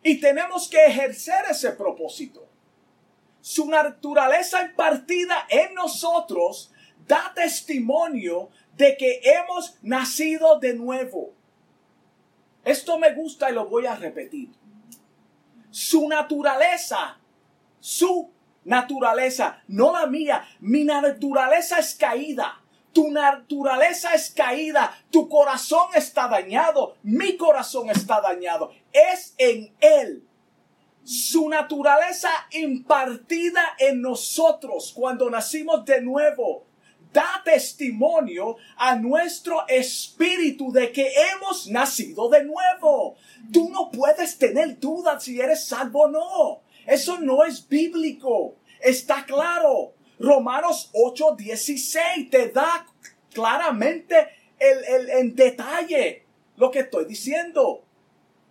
Y 0.04 0.20
tenemos 0.20 0.68
que 0.68 0.84
ejercer 0.84 1.46
ese 1.50 1.72
propósito. 1.72 2.46
Su 3.40 3.68
naturaleza 3.68 4.62
impartida 4.62 5.46
en 5.48 5.74
nosotros 5.74 6.70
da 7.08 7.32
testimonio 7.34 8.50
de 8.76 8.96
que 8.98 9.20
hemos 9.24 9.78
nacido 9.82 10.58
de 10.60 10.74
nuevo. 10.74 11.32
Esto 12.64 12.98
me 12.98 13.14
gusta 13.14 13.50
y 13.50 13.54
lo 13.54 13.66
voy 13.66 13.86
a 13.86 13.96
repetir. 13.96 14.50
Su 15.70 16.06
naturaleza, 16.06 17.18
su 17.80 18.30
naturaleza, 18.64 19.62
no 19.68 19.92
la 19.92 20.06
mía, 20.06 20.46
mi 20.60 20.84
naturaleza 20.84 21.78
es 21.78 21.94
caída. 21.94 22.60
Tu 22.94 23.10
naturaleza 23.10 24.14
es 24.14 24.30
caída, 24.30 24.96
tu 25.10 25.28
corazón 25.28 25.88
está 25.94 26.28
dañado, 26.28 26.96
mi 27.02 27.36
corazón 27.36 27.90
está 27.90 28.22
dañado. 28.22 28.72
Es 28.92 29.34
en 29.36 29.74
Él. 29.80 30.26
Su 31.02 31.50
naturaleza 31.50 32.30
impartida 32.52 33.62
en 33.78 34.00
nosotros 34.00 34.92
cuando 34.94 35.28
nacimos 35.28 35.84
de 35.84 36.00
nuevo 36.00 36.64
da 37.14 37.42
testimonio 37.44 38.56
a 38.76 38.96
nuestro 38.96 39.66
espíritu 39.68 40.72
de 40.72 40.90
que 40.90 41.12
hemos 41.30 41.68
nacido 41.68 42.28
de 42.28 42.44
nuevo. 42.44 43.16
Tú 43.52 43.70
no 43.70 43.90
puedes 43.90 44.36
tener 44.36 44.80
dudas 44.80 45.22
si 45.22 45.40
eres 45.40 45.64
salvo 45.64 46.02
o 46.02 46.08
no. 46.08 46.62
Eso 46.86 47.20
no 47.20 47.44
es 47.44 47.66
bíblico. 47.68 48.56
Está 48.80 49.24
claro. 49.24 49.94
Romanos 50.18 50.90
8:16 50.92 52.30
te 52.30 52.48
da 52.48 52.86
claramente 53.32 54.16
el, 54.58 54.84
el, 54.84 55.10
en 55.10 55.34
detalle 55.34 56.24
lo 56.56 56.70
que 56.70 56.80
estoy 56.80 57.04
diciendo. 57.04 57.82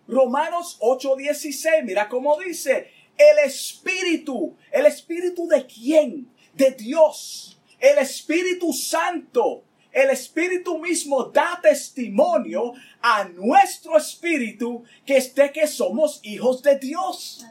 Romanos 0.06 0.78
8:16, 0.80 1.84
mira 1.84 2.08
cómo 2.08 2.38
dice, 2.38 2.90
el 3.16 3.38
Espíritu, 3.46 4.56
el 4.70 4.86
Espíritu 4.86 5.48
de 5.48 5.66
quién? 5.66 6.28
De 6.52 6.70
Dios 6.72 7.54
el 7.84 7.98
Espíritu 7.98 8.72
Santo, 8.72 9.62
el 9.92 10.08
Espíritu 10.08 10.78
mismo 10.78 11.24
da 11.24 11.60
testimonio 11.62 12.72
a 13.02 13.24
nuestro 13.24 13.98
espíritu 13.98 14.82
que 15.04 15.18
es 15.18 15.34
de 15.34 15.52
que 15.52 15.66
somos 15.66 16.20
hijos 16.22 16.62
de 16.62 16.78
Dios. 16.78 17.44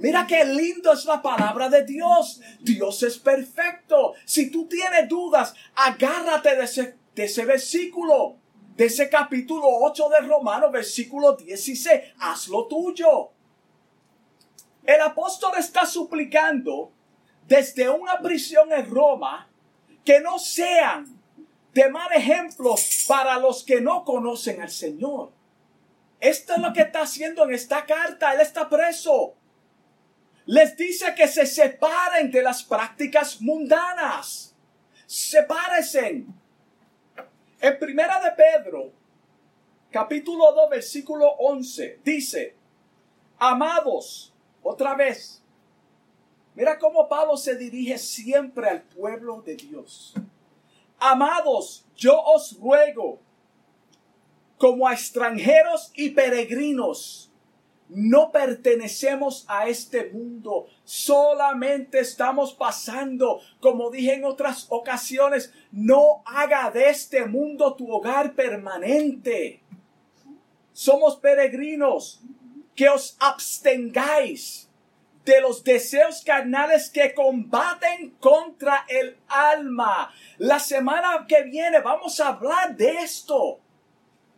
Mira 0.00 0.26
qué 0.26 0.46
lindo 0.46 0.94
es 0.94 1.04
la 1.04 1.20
palabra 1.20 1.68
de 1.68 1.84
Dios. 1.84 2.40
Dios 2.60 3.02
es 3.02 3.18
perfecto. 3.18 4.14
Si 4.24 4.50
tú 4.50 4.66
tienes 4.66 5.06
dudas, 5.08 5.54
agárrate 5.74 6.56
de 6.56 6.64
ese, 7.24 7.44
versículo, 7.44 8.36
de 8.76 8.86
ese 8.86 9.10
capítulo 9.10 9.66
8 9.82 10.08
de 10.08 10.20
Romanos, 10.26 10.72
versículo 10.72 11.36
16. 11.36 12.14
Hazlo 12.18 12.66
tuyo. 12.66 13.30
El 14.84 15.02
apóstol 15.02 15.52
está 15.58 15.84
suplicando 15.84 16.90
desde 17.46 17.90
una 17.90 18.20
prisión 18.20 18.72
en 18.72 18.90
Roma 18.90 19.50
que 20.02 20.20
no 20.20 20.38
sean 20.38 21.06
de 21.74 21.90
mal 21.90 22.10
ejemplo 22.12 22.74
para 23.06 23.38
los 23.38 23.62
que 23.64 23.82
no 23.82 24.02
conocen 24.06 24.62
al 24.62 24.70
Señor. 24.70 25.30
Esto 26.20 26.54
es 26.54 26.58
lo 26.60 26.72
que 26.72 26.80
está 26.80 27.02
haciendo 27.02 27.44
en 27.44 27.52
esta 27.52 27.84
carta. 27.84 28.32
Él 28.32 28.40
está 28.40 28.66
preso. 28.66 29.34
Les 30.50 30.76
dice 30.76 31.14
que 31.14 31.28
se 31.28 31.46
separen 31.46 32.28
de 32.28 32.42
las 32.42 32.64
prácticas 32.64 33.40
mundanas. 33.40 34.52
Sepárense. 35.06 36.24
En 37.60 37.78
primera 37.78 38.18
de 38.20 38.32
Pedro, 38.32 38.90
capítulo 39.92 40.52
2, 40.52 40.70
versículo 40.70 41.28
11, 41.38 42.00
dice, 42.02 42.56
amados, 43.38 44.34
otra 44.60 44.96
vez, 44.96 45.40
Mira 46.56 46.80
cómo 46.80 47.08
Pablo 47.08 47.36
se 47.36 47.54
dirige 47.54 47.96
siempre 47.96 48.68
al 48.68 48.82
pueblo 48.82 49.40
de 49.42 49.54
Dios. 49.54 50.14
Amados, 50.98 51.86
yo 51.94 52.20
os 52.20 52.58
ruego, 52.58 53.20
como 54.58 54.88
a 54.88 54.94
extranjeros 54.94 55.92
y 55.94 56.10
peregrinos, 56.10 57.29
no 57.90 58.30
pertenecemos 58.30 59.44
a 59.48 59.68
este 59.68 60.10
mundo, 60.10 60.68
solamente 60.84 62.00
estamos 62.00 62.54
pasando, 62.54 63.40
como 63.60 63.90
dije 63.90 64.14
en 64.14 64.24
otras 64.24 64.66
ocasiones, 64.70 65.52
no 65.72 66.22
haga 66.24 66.70
de 66.70 66.88
este 66.88 67.26
mundo 67.26 67.74
tu 67.74 67.90
hogar 67.90 68.34
permanente. 68.34 69.62
Somos 70.72 71.16
peregrinos, 71.16 72.20
que 72.74 72.88
os 72.88 73.16
abstengáis 73.20 74.70
de 75.24 75.40
los 75.40 75.62
deseos 75.62 76.22
carnales 76.24 76.88
que 76.88 77.12
combaten 77.12 78.10
contra 78.20 78.86
el 78.88 79.18
alma. 79.28 80.12
La 80.38 80.58
semana 80.58 81.26
que 81.28 81.42
viene 81.42 81.80
vamos 81.80 82.20
a 82.20 82.28
hablar 82.28 82.76
de 82.76 82.90
esto, 83.02 83.60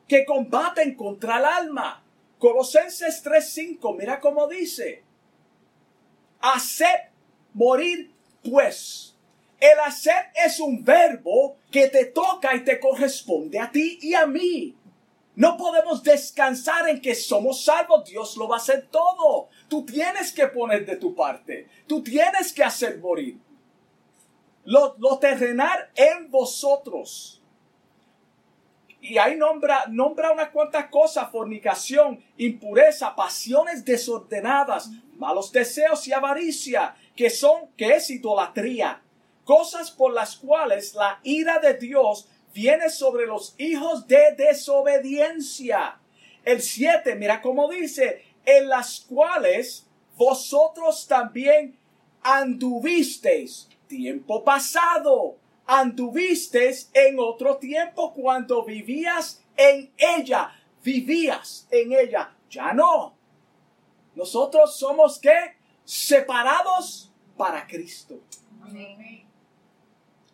que 0.08 0.24
combaten 0.24 0.96
contra 0.96 1.38
el 1.38 1.44
alma. 1.44 2.01
Colosenses 2.42 3.22
3:5, 3.22 3.96
mira 3.96 4.18
cómo 4.18 4.48
dice, 4.48 5.04
hacer 6.40 7.12
morir 7.54 8.12
pues. 8.42 9.14
El 9.60 9.78
hacer 9.78 10.32
es 10.34 10.58
un 10.58 10.82
verbo 10.82 11.58
que 11.70 11.86
te 11.86 12.06
toca 12.06 12.52
y 12.56 12.64
te 12.64 12.80
corresponde 12.80 13.60
a 13.60 13.70
ti 13.70 14.00
y 14.02 14.14
a 14.14 14.26
mí. 14.26 14.74
No 15.36 15.56
podemos 15.56 16.02
descansar 16.02 16.88
en 16.88 17.00
que 17.00 17.14
somos 17.14 17.64
salvos. 17.64 18.06
Dios 18.06 18.36
lo 18.36 18.48
va 18.48 18.56
a 18.56 18.58
hacer 18.58 18.88
todo. 18.90 19.48
Tú 19.68 19.86
tienes 19.86 20.32
que 20.32 20.48
poner 20.48 20.84
de 20.84 20.96
tu 20.96 21.14
parte. 21.14 21.68
Tú 21.86 22.02
tienes 22.02 22.52
que 22.52 22.64
hacer 22.64 22.98
morir. 22.98 23.38
Lo, 24.64 24.96
lo 24.98 25.16
terrenal 25.20 25.92
en 25.94 26.28
vosotros. 26.28 27.40
Y 29.02 29.18
ahí 29.18 29.36
nombra, 29.36 29.86
nombra 29.88 30.30
unas 30.30 30.50
cuantas 30.50 30.86
cosas, 30.86 31.28
fornicación, 31.30 32.22
impureza, 32.36 33.16
pasiones 33.16 33.84
desordenadas, 33.84 34.90
malos 35.18 35.50
deseos 35.50 36.06
y 36.06 36.12
avaricia, 36.12 36.94
que 37.16 37.28
son, 37.28 37.66
que 37.76 37.96
es 37.96 38.08
idolatría. 38.10 39.02
Cosas 39.44 39.90
por 39.90 40.12
las 40.12 40.36
cuales 40.36 40.94
la 40.94 41.18
ira 41.24 41.58
de 41.58 41.74
Dios 41.74 42.28
viene 42.54 42.90
sobre 42.90 43.26
los 43.26 43.56
hijos 43.58 44.06
de 44.06 44.36
desobediencia. 44.36 45.98
El 46.44 46.62
7, 46.62 47.16
mira 47.16 47.42
cómo 47.42 47.68
dice, 47.68 48.24
en 48.44 48.68
las 48.68 49.00
cuales 49.00 49.84
vosotros 50.16 51.08
también 51.08 51.76
anduvisteis 52.22 53.68
tiempo 53.88 54.44
pasado, 54.44 55.36
anduvisteis 55.80 56.90
en 56.92 57.18
otro 57.18 57.56
tiempo 57.56 58.12
cuando 58.12 58.62
vivías 58.64 59.42
en 59.56 59.90
ella, 59.96 60.52
vivías 60.82 61.66
en 61.70 61.92
ella, 61.92 62.34
ya 62.50 62.74
no. 62.74 63.14
Nosotros 64.14 64.76
somos 64.76 65.18
que 65.18 65.56
separados 65.84 67.10
para 67.38 67.66
Cristo. 67.66 68.20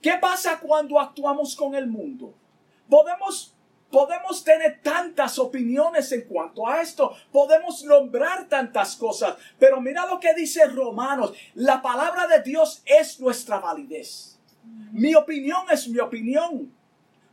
¿Qué 0.03 0.13
pasa 0.21 0.59
cuando 0.59 0.99
actuamos 0.99 1.55
con 1.55 1.75
el 1.75 1.87
mundo? 1.87 2.35
Podemos 2.89 3.55
Podemos 3.91 4.45
tener 4.45 4.83
tantas 4.83 5.39
opiniones 5.39 6.13
en 6.13 6.29
cuanto 6.29 6.69
a 6.69 6.83
esto, 6.83 7.17
podemos 7.33 7.83
nombrar 7.85 8.47
tantas 8.47 8.95
cosas, 8.97 9.37
pero 9.59 9.81
mira 9.81 10.05
lo 10.05 10.21
que 10.21 10.35
dice 10.35 10.67
Romanos, 10.67 11.33
la 11.55 11.81
palabra 11.81 12.27
de 12.27 12.43
Dios 12.43 12.83
es 12.85 13.19
nuestra 13.19 13.61
validez. 13.61 14.38
Mi 14.93 15.15
opinión 15.15 15.63
es 15.71 15.89
mi 15.89 15.99
opinión. 15.99 16.73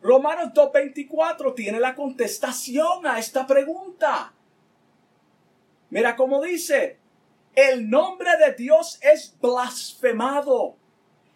Romanos 0.01 0.51
2.24 0.53 1.55
tiene 1.55 1.79
la 1.79 1.95
contestación 1.95 3.07
a 3.07 3.17
esta 3.17 3.47
pregunta. 3.47 4.33
Mira 5.89 6.15
cómo 6.15 6.41
dice, 6.41 6.99
el 7.55 7.89
nombre 7.89 8.29
de 8.37 8.53
Dios 8.53 8.99
es 9.01 9.35
blasfemado 9.41 10.75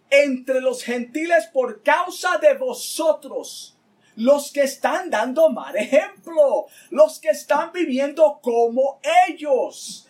entre 0.09 0.61
los 0.61 0.83
gentiles 0.83 1.47
por 1.47 1.81
causa 1.81 2.37
de 2.37 2.55
vosotros 2.55 3.79
los 4.19 4.51
que 4.51 4.63
están 4.63 5.09
dando 5.09 5.49
mal 5.49 5.75
ejemplo, 5.77 6.65
los 6.89 7.19
que 7.19 7.29
están 7.29 7.71
viviendo 7.71 8.39
como 8.41 8.99
ellos. 9.29 10.07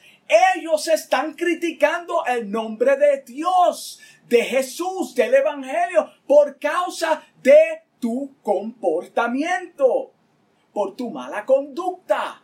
Ellos 0.56 0.88
están 0.88 1.34
criticando 1.34 2.25
el 2.25 2.49
nombre 2.49 2.97
de 2.97 3.21
Dios, 3.21 3.99
de 4.30 4.44
Jesús, 4.44 5.15
del 5.15 5.34
Evangelio, 5.34 6.08
por 6.28 6.60
causa 6.60 7.24
de 7.42 7.82
tu 8.00 8.36
comportamiento, 8.44 10.13
por 10.72 10.96
tu 10.96 11.10
mala 11.10 11.46
conducta. 11.46 12.44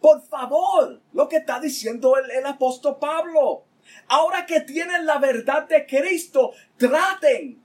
Por 0.00 0.20
favor, 0.22 1.00
lo 1.12 1.28
que 1.28 1.38
está 1.38 1.58
diciendo 1.58 2.16
el, 2.16 2.30
el 2.30 2.46
apóstol 2.46 2.98
Pablo. 3.00 3.64
Ahora 4.08 4.46
que 4.46 4.60
tienen 4.60 5.06
la 5.06 5.18
verdad 5.18 5.66
de 5.66 5.86
Cristo, 5.86 6.52
traten 6.76 7.62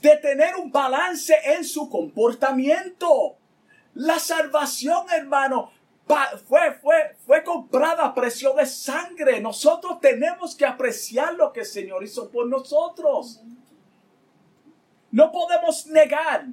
de 0.00 0.16
tener 0.16 0.56
un 0.56 0.72
balance 0.72 1.34
en 1.44 1.64
su 1.64 1.88
comportamiento. 1.88 3.36
La 3.94 4.18
salvación, 4.18 5.06
hermano, 5.10 5.70
fue, 6.46 6.72
fue, 6.80 7.16
fue 7.26 7.44
comprada 7.44 8.06
a 8.06 8.14
precio 8.14 8.54
de 8.54 8.66
sangre. 8.66 9.40
Nosotros 9.40 10.00
tenemos 10.00 10.54
que 10.54 10.66
apreciar 10.66 11.34
lo 11.34 11.52
que 11.52 11.60
el 11.60 11.66
Señor 11.66 12.02
hizo 12.02 12.30
por 12.30 12.46
nosotros. 12.46 13.42
No 15.10 15.30
podemos 15.30 15.86
negar 15.86 16.46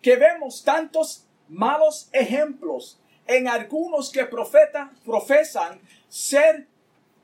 que 0.00 0.16
vemos 0.16 0.64
tantos 0.64 1.26
malos 1.48 2.08
ejemplos 2.12 3.00
en 3.26 3.48
algunos 3.48 4.10
que 4.10 4.24
profesan 4.24 5.80
ser 6.08 6.66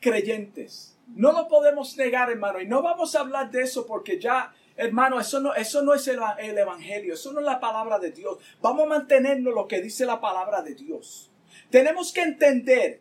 creyentes. 0.00 0.96
No 1.08 1.32
lo 1.32 1.48
podemos 1.48 1.96
negar, 1.96 2.30
hermano, 2.30 2.60
y 2.60 2.66
no 2.66 2.82
vamos 2.82 3.14
a 3.14 3.20
hablar 3.20 3.50
de 3.50 3.62
eso 3.62 3.86
porque 3.86 4.20
ya, 4.20 4.54
hermano, 4.78 5.20
eso 5.20 5.40
no, 5.40 5.54
eso 5.54 5.82
no 5.82 5.92
es 5.92 6.08
el, 6.08 6.20
el 6.38 6.56
Evangelio, 6.56 7.14
eso 7.14 7.32
no 7.32 7.40
es 7.40 7.46
la 7.46 7.60
palabra 7.60 7.98
de 7.98 8.12
Dios. 8.12 8.38
Vamos 8.62 8.86
a 8.86 8.88
mantenernos 8.88 9.52
lo 9.52 9.66
que 9.66 9.82
dice 9.82 10.06
la 10.06 10.20
palabra 10.20 10.62
de 10.62 10.74
Dios. 10.74 11.30
Tenemos 11.68 12.12
que 12.12 12.22
entender 12.22 13.00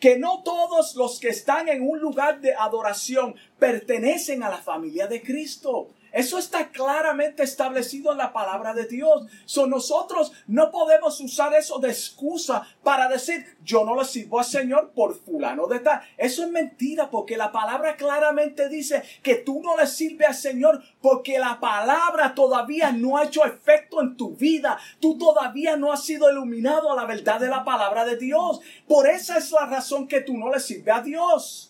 que 0.00 0.18
no 0.18 0.42
todos 0.42 0.94
los 0.96 1.20
que 1.20 1.28
están 1.28 1.68
en 1.68 1.82
un 1.88 2.00
lugar 2.00 2.40
de 2.40 2.54
adoración 2.54 3.34
pertenecen 3.58 4.42
a 4.42 4.48
la 4.48 4.58
familia 4.58 5.06
de 5.06 5.22
Cristo. 5.22 5.88
Eso 6.12 6.38
está 6.38 6.68
claramente 6.70 7.42
establecido 7.42 8.12
en 8.12 8.18
la 8.18 8.32
palabra 8.32 8.74
de 8.74 8.86
Dios. 8.86 9.26
So, 9.44 9.66
nosotros 9.66 10.32
no 10.46 10.70
podemos 10.70 11.20
usar 11.20 11.54
eso 11.54 11.78
de 11.78 11.90
excusa 11.90 12.66
para 12.82 13.08
decir, 13.08 13.44
yo 13.62 13.84
no 13.84 13.94
le 13.94 14.04
sirvo 14.04 14.38
al 14.38 14.44
Señor 14.44 14.92
por 14.94 15.14
fulano 15.14 15.66
de 15.66 15.80
tal. 15.80 16.00
Eso 16.16 16.44
es 16.44 16.50
mentira 16.50 17.10
porque 17.10 17.36
la 17.36 17.52
palabra 17.52 17.96
claramente 17.96 18.68
dice 18.68 19.02
que 19.22 19.36
tú 19.36 19.60
no 19.62 19.76
le 19.76 19.86
sirves 19.86 20.28
al 20.28 20.34
Señor 20.34 20.82
porque 21.00 21.38
la 21.38 21.60
palabra 21.60 22.34
todavía 22.34 22.92
no 22.92 23.16
ha 23.16 23.24
hecho 23.24 23.44
efecto 23.44 24.00
en 24.00 24.16
tu 24.16 24.34
vida. 24.34 24.78
Tú 25.00 25.18
todavía 25.18 25.76
no 25.76 25.92
has 25.92 26.04
sido 26.04 26.30
iluminado 26.30 26.90
a 26.92 26.96
la 26.96 27.04
verdad 27.04 27.40
de 27.40 27.48
la 27.48 27.64
palabra 27.64 28.04
de 28.04 28.16
Dios. 28.16 28.60
Por 28.86 29.06
esa 29.06 29.38
es 29.38 29.50
la 29.52 29.66
razón 29.66 30.08
que 30.08 30.20
tú 30.20 30.36
no 30.36 30.50
le 30.50 30.60
sirves 30.60 30.94
a 30.94 31.02
Dios. 31.02 31.67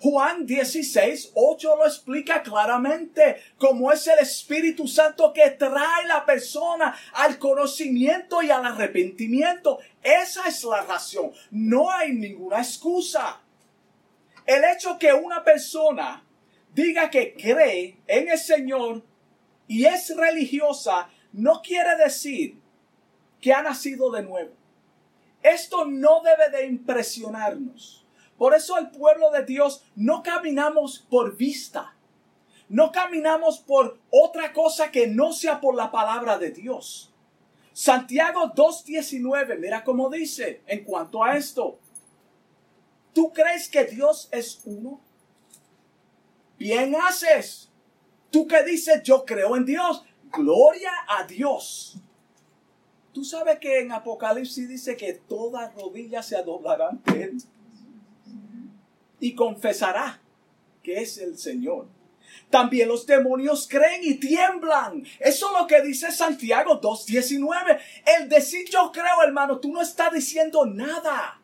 Juan 0.00 0.46
16, 0.46 1.32
8 1.34 1.76
lo 1.76 1.84
explica 1.84 2.42
claramente, 2.42 3.42
como 3.58 3.90
es 3.90 4.06
el 4.06 4.20
Espíritu 4.20 4.86
Santo 4.86 5.32
que 5.32 5.50
trae 5.50 6.06
la 6.06 6.24
persona 6.24 6.94
al 7.14 7.38
conocimiento 7.38 8.40
y 8.42 8.50
al 8.50 8.64
arrepentimiento. 8.64 9.80
Esa 10.02 10.46
es 10.46 10.62
la 10.62 10.82
razón. 10.82 11.32
No 11.50 11.90
hay 11.90 12.12
ninguna 12.12 12.58
excusa. 12.58 13.40
El 14.46 14.62
hecho 14.64 14.98
que 14.98 15.12
una 15.12 15.42
persona 15.42 16.24
diga 16.72 17.10
que 17.10 17.34
cree 17.34 17.98
en 18.06 18.28
el 18.28 18.38
Señor 18.38 19.02
y 19.66 19.84
es 19.84 20.14
religiosa 20.16 21.10
no 21.32 21.60
quiere 21.60 21.96
decir 21.96 22.58
que 23.40 23.52
ha 23.52 23.62
nacido 23.62 24.10
de 24.10 24.22
nuevo. 24.22 24.52
Esto 25.42 25.84
no 25.84 26.22
debe 26.22 26.56
de 26.56 26.66
impresionarnos. 26.66 28.06
Por 28.38 28.54
eso 28.54 28.78
el 28.78 28.90
pueblo 28.90 29.30
de 29.32 29.44
Dios 29.44 29.84
no 29.96 30.22
caminamos 30.22 31.00
por 31.10 31.36
vista. 31.36 31.94
No 32.68 32.92
caminamos 32.92 33.58
por 33.58 33.98
otra 34.10 34.52
cosa 34.52 34.92
que 34.92 35.08
no 35.08 35.32
sea 35.32 35.60
por 35.60 35.74
la 35.74 35.90
palabra 35.90 36.38
de 36.38 36.52
Dios. 36.52 37.12
Santiago 37.72 38.52
2.19, 38.54 39.58
mira 39.58 39.82
cómo 39.82 40.08
dice 40.08 40.62
en 40.66 40.84
cuanto 40.84 41.24
a 41.24 41.36
esto. 41.36 41.78
¿Tú 43.12 43.32
crees 43.32 43.68
que 43.68 43.84
Dios 43.84 44.28
es 44.30 44.60
uno? 44.64 45.00
Bien 46.58 46.94
haces. 46.94 47.70
Tú 48.30 48.46
que 48.46 48.62
dices 48.62 49.02
yo 49.02 49.24
creo 49.24 49.56
en 49.56 49.64
Dios. 49.64 50.04
Gloria 50.30 50.92
a 51.08 51.24
Dios. 51.24 51.96
Tú 53.12 53.24
sabes 53.24 53.58
que 53.58 53.80
en 53.80 53.90
Apocalipsis 53.90 54.68
dice 54.68 54.96
que 54.96 55.14
todas 55.14 55.74
rodillas 55.74 56.26
se 56.26 56.40
doblarán 56.42 57.02
ante 57.06 57.22
él 57.24 57.42
y 59.20 59.34
confesará 59.34 60.20
que 60.82 61.00
es 61.00 61.18
el 61.18 61.38
Señor. 61.38 61.88
También 62.50 62.88
los 62.88 63.06
demonios 63.06 63.68
creen 63.68 64.00
y 64.02 64.14
tiemblan. 64.14 65.04
Eso 65.18 65.46
es 65.46 65.60
lo 65.60 65.66
que 65.66 65.82
dice 65.82 66.10
Santiago 66.12 66.80
2.19. 66.80 67.80
El 68.18 68.28
decir 68.28 68.68
yo 68.70 68.90
creo, 68.92 69.22
hermano, 69.22 69.58
tú 69.58 69.72
no 69.72 69.82
estás 69.82 70.12
diciendo 70.12 70.64
nada. 70.64 71.40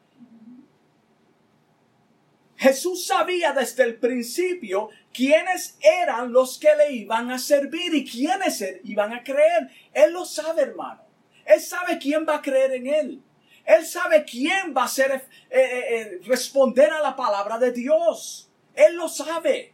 Jesús 2.56 3.06
sabía 3.06 3.52
desde 3.52 3.82
el 3.82 3.96
principio 3.96 4.88
quiénes 5.12 5.76
eran 5.82 6.32
los 6.32 6.58
que 6.58 6.74
le 6.76 6.92
iban 6.92 7.30
a 7.30 7.38
servir 7.38 7.94
y 7.94 8.08
quiénes 8.08 8.64
iban 8.84 9.12
a 9.12 9.22
creer. 9.22 9.68
Él 9.92 10.12
lo 10.12 10.24
sabe, 10.24 10.62
hermano. 10.62 11.02
Él 11.44 11.60
sabe 11.60 11.98
quién 11.98 12.24
va 12.26 12.36
a 12.36 12.42
creer 12.42 12.72
en 12.72 12.86
él. 12.86 13.22
Él 13.64 13.86
sabe 13.86 14.24
quién 14.24 14.74
va 14.76 14.84
a 14.84 14.88
ser, 14.88 15.12
eh, 15.12 15.22
eh, 15.50 15.84
eh, 15.90 16.20
responder 16.26 16.90
a 16.92 17.00
la 17.00 17.16
palabra 17.16 17.58
de 17.58 17.72
Dios. 17.72 18.50
Él 18.74 18.96
lo 18.96 19.08
sabe. 19.08 19.72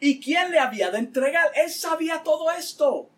¿Y 0.00 0.20
quién 0.20 0.50
le 0.50 0.58
había 0.58 0.90
de 0.90 0.98
entregar? 0.98 1.50
Él 1.54 1.70
sabía 1.70 2.22
todo 2.22 2.50
esto. 2.50 3.08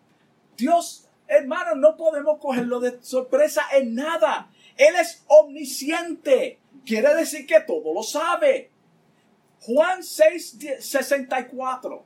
Dios, 0.57 1.07
hermano, 1.27 1.75
no 1.75 1.95
podemos 1.95 2.39
cogerlo 2.39 2.79
de 2.79 3.01
sorpresa 3.01 3.63
en 3.71 3.95
nada. 3.95 4.49
Él 4.75 4.95
es 4.95 5.23
omnisciente. 5.27 6.59
Quiere 6.85 7.13
decir 7.15 7.45
que 7.45 7.61
todo 7.61 7.93
lo 7.93 8.03
sabe. 8.03 8.71
Juan 9.61 10.03
6, 10.03 10.57
64. 10.79 12.03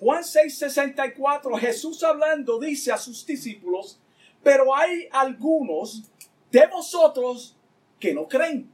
Juan 0.00 0.24
6, 0.24 0.58
64. 0.58 1.56
Jesús 1.58 2.02
hablando 2.02 2.58
dice 2.58 2.92
a 2.92 2.98
sus 2.98 3.24
discípulos, 3.24 4.00
pero 4.42 4.74
hay 4.74 5.08
algunos 5.12 6.10
de 6.52 6.66
vosotros 6.66 7.56
que 7.98 8.14
no 8.14 8.28
creen. 8.28 8.70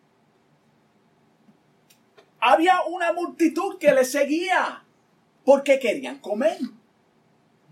Había 2.40 2.82
una 2.82 3.12
multitud 3.12 3.78
que 3.78 3.92
le 3.92 4.04
seguía 4.04 4.84
porque 5.44 5.78
querían 5.78 6.18
comer, 6.18 6.58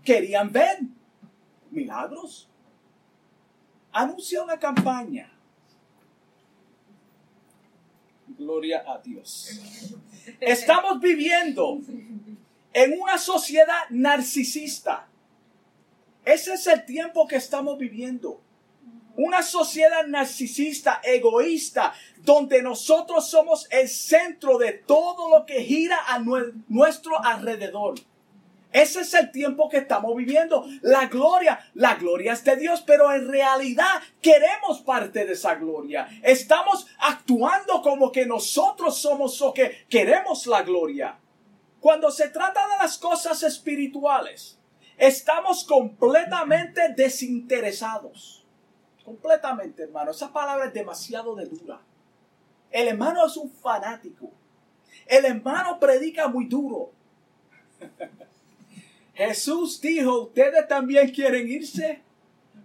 querían 0.03 0.51
ver 0.51 0.79
milagros. 1.69 2.49
Anuncia 3.91 4.43
una 4.43 4.57
campaña. 4.57 5.31
Gloria 8.27 8.83
a 8.87 8.99
Dios. 8.99 9.59
Estamos 10.39 10.99
viviendo 11.01 11.79
en 12.73 13.01
una 13.01 13.17
sociedad 13.17 13.89
narcisista. 13.89 15.07
Ese 16.23 16.53
es 16.53 16.67
el 16.67 16.85
tiempo 16.85 17.27
que 17.27 17.37
estamos 17.37 17.77
viviendo. 17.77 18.41
Una 19.17 19.41
sociedad 19.41 20.05
narcisista, 20.05 21.01
egoísta, 21.03 21.93
donde 22.19 22.61
nosotros 22.61 23.27
somos 23.27 23.67
el 23.71 23.89
centro 23.89 24.59
de 24.59 24.73
todo 24.73 25.29
lo 25.29 25.45
que 25.45 25.63
gira 25.63 25.97
a 26.07 26.19
nuestro 26.19 27.23
alrededor. 27.23 27.95
Ese 28.71 29.01
es 29.01 29.13
el 29.15 29.31
tiempo 29.31 29.69
que 29.69 29.77
estamos 29.77 30.15
viviendo. 30.15 30.67
La 30.81 31.07
gloria, 31.07 31.59
la 31.73 31.95
gloria 31.95 32.33
es 32.33 32.43
de 32.43 32.57
Dios, 32.57 32.83
pero 32.85 33.11
en 33.11 33.27
realidad 33.27 34.03
queremos 34.21 34.81
parte 34.81 35.25
de 35.25 35.33
esa 35.33 35.55
gloria. 35.55 36.07
Estamos 36.21 36.85
actuando 36.99 37.81
como 37.81 38.11
que 38.11 38.27
nosotros 38.27 38.99
somos 38.99 39.39
lo 39.39 39.51
que 39.51 39.87
queremos 39.89 40.45
la 40.45 40.61
gloria. 40.61 41.17
Cuando 41.79 42.11
se 42.11 42.29
trata 42.29 42.67
de 42.67 42.83
las 42.83 42.99
cosas 42.99 43.41
espirituales, 43.41 44.59
estamos 44.95 45.63
completamente 45.63 46.93
desinteresados. 46.95 48.36
Completamente, 49.07 49.83
hermano. 49.83 50.11
Esa 50.11 50.33
palabra 50.33 50.65
es 50.65 50.73
demasiado 50.73 51.33
de 51.33 51.45
dura. 51.45 51.79
El 52.69 52.89
hermano 52.89 53.25
es 53.25 53.37
un 53.37 53.49
fanático. 53.49 54.29
El 55.05 55.23
hermano 55.23 55.79
predica 55.79 56.27
muy 56.27 56.43
duro. 56.45 56.91
Jesús 59.13 59.79
dijo, 59.79 60.23
ustedes 60.23 60.67
también 60.67 61.09
quieren 61.09 61.47
irse. 61.47 62.01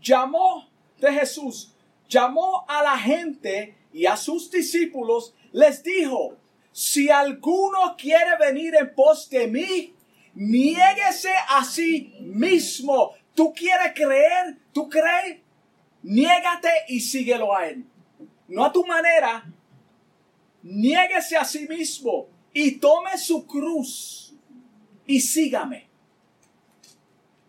Llamó 0.00 0.68
de 0.98 1.12
Jesús. 1.12 1.70
llamó 2.06 2.66
a 2.68 2.82
la 2.82 2.98
gente 2.98 3.78
y 3.92 4.04
a 4.06 4.16
sus 4.16 4.50
discípulos, 4.50 5.34
les 5.52 5.82
dijo, 5.82 6.36
si 6.70 7.10
alguno 7.10 7.96
quiere 7.96 8.36
venir 8.38 8.74
en 8.74 8.94
pos 8.94 9.30
de 9.30 9.46
mí, 9.46 9.94
niéguese 10.34 11.32
a 11.48 11.64
sí 11.64 12.14
mismo. 12.20 13.14
¿Tú 13.34 13.52
quieres 13.52 13.92
creer? 13.94 14.58
¿Tú 14.72 14.88
crees? 14.88 15.40
Niégate 16.02 16.70
y 16.88 17.00
síguelo 17.00 17.56
a 17.56 17.66
él. 17.66 17.84
No 18.48 18.64
a 18.64 18.72
tu 18.72 18.84
manera. 18.84 19.44
Niéguese 20.62 21.36
a 21.36 21.44
sí 21.44 21.66
mismo 21.68 22.28
y 22.52 22.72
tome 22.72 23.18
su 23.18 23.46
cruz 23.46 24.34
y 25.06 25.20
sígame. 25.20 25.88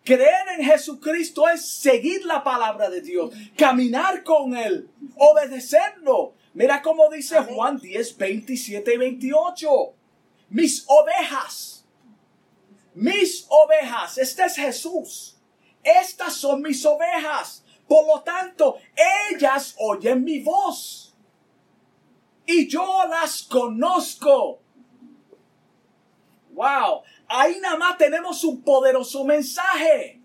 Creer 0.04 0.60
en 0.60 0.66
Jesucristo 0.66 1.48
es 1.50 1.66
seguir 1.66 2.26
la 2.26 2.44
palabra 2.44 2.90
de 2.90 3.02
Dios, 3.02 3.34
caminar 3.58 4.24
con 4.24 4.56
Él, 4.56 4.88
obedecerlo. 5.18 6.36
Mira 6.54 6.82
cómo 6.82 7.10
dice 7.10 7.38
Juan 7.40 7.80
10, 7.80 8.18
27 8.18 8.94
y 8.94 8.98
28. 8.98 9.68
Mis 10.50 10.86
ovejas, 10.88 11.86
mis 12.94 13.48
ovejas, 13.50 14.18
este 14.20 14.46
es 14.46 14.56
Jesús. 14.56 15.35
Estas 15.86 16.34
son 16.34 16.64
mis 16.64 16.84
ovejas. 16.84 17.64
Por 17.88 18.08
lo 18.08 18.22
tanto, 18.24 18.78
ellas 19.32 19.76
oyen 19.78 20.24
mi 20.24 20.40
voz. 20.40 21.16
Y 22.48 22.68
yo 22.68 23.04
las 23.08 23.44
conozco. 23.44 24.60
Wow, 26.54 27.04
ahí 27.28 27.60
nada 27.62 27.78
más 27.78 27.98
tenemos 27.98 28.44
un 28.44 28.62
poderoso 28.64 29.24
mensaje. 29.24 30.22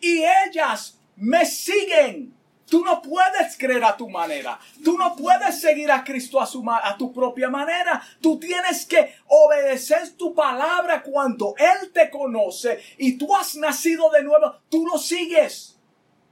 Y 0.00 0.22
ellas 0.22 0.98
me 1.16 1.46
siguen. 1.46 2.34
Tú 2.68 2.82
no 2.82 3.02
puedes 3.02 3.56
creer 3.58 3.84
a 3.84 3.96
tu 3.96 4.08
manera. 4.08 4.58
Tú 4.82 4.96
no 4.96 5.14
puedes 5.14 5.60
seguir 5.60 5.90
a 5.90 6.02
Cristo 6.02 6.40
a, 6.40 6.46
su, 6.46 6.64
a 6.68 6.96
tu 6.96 7.12
propia 7.12 7.50
manera. 7.50 8.02
Tú 8.20 8.38
tienes 8.38 8.86
que 8.86 9.14
obedecer 9.26 10.16
tu 10.16 10.34
palabra 10.34 11.02
cuando 11.02 11.54
Él 11.58 11.92
te 11.92 12.10
conoce 12.10 12.80
y 12.98 13.18
tú 13.18 13.34
has 13.36 13.54
nacido 13.56 14.10
de 14.10 14.22
nuevo. 14.22 14.54
Tú 14.70 14.86
lo 14.86 14.98
sigues 14.98 15.78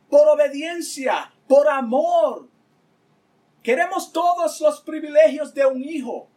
por 0.09 0.27
obediencia, 0.29 1.33
por 1.47 1.69
amor. 1.69 2.49
Queremos 3.63 4.13
todos 4.13 4.61
los 4.61 4.81
privilegios 4.81 5.53
de 5.55 5.67
un 5.67 5.85
hijo. 5.85 6.29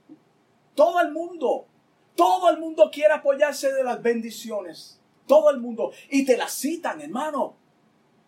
Todo 0.76 1.00
el 1.00 1.12
mundo. 1.12 1.68
Todo 2.16 2.50
el 2.50 2.60
mundo 2.60 2.90
quiere 2.92 3.14
apoyarse 3.14 3.72
de 3.72 3.84
las 3.84 4.02
bendiciones. 4.02 5.00
Todo 5.26 5.50
el 5.50 5.60
mundo. 5.60 5.92
Y 6.10 6.26
te 6.26 6.38
las 6.38 6.54
citan, 6.54 7.02
hermano. 7.02 7.56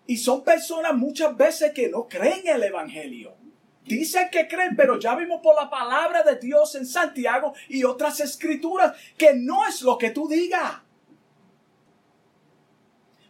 Y 0.07 0.17
son 0.17 0.43
personas 0.43 0.95
muchas 0.95 1.35
veces 1.35 1.73
que 1.73 1.89
no 1.89 2.07
creen 2.07 2.47
el 2.47 2.63
Evangelio. 2.63 3.35
Dicen 3.83 4.29
que 4.29 4.47
creen, 4.47 4.75
pero 4.75 4.99
ya 4.99 5.15
vimos 5.15 5.41
por 5.41 5.55
la 5.55 5.69
palabra 5.69 6.23
de 6.23 6.37
Dios 6.37 6.75
en 6.75 6.85
Santiago 6.85 7.53
y 7.69 7.83
otras 7.83 8.19
escrituras 8.19 8.95
que 9.17 9.33
no 9.33 9.65
es 9.65 9.81
lo 9.81 9.97
que 9.97 10.09
tú 10.09 10.27
digas. 10.27 10.81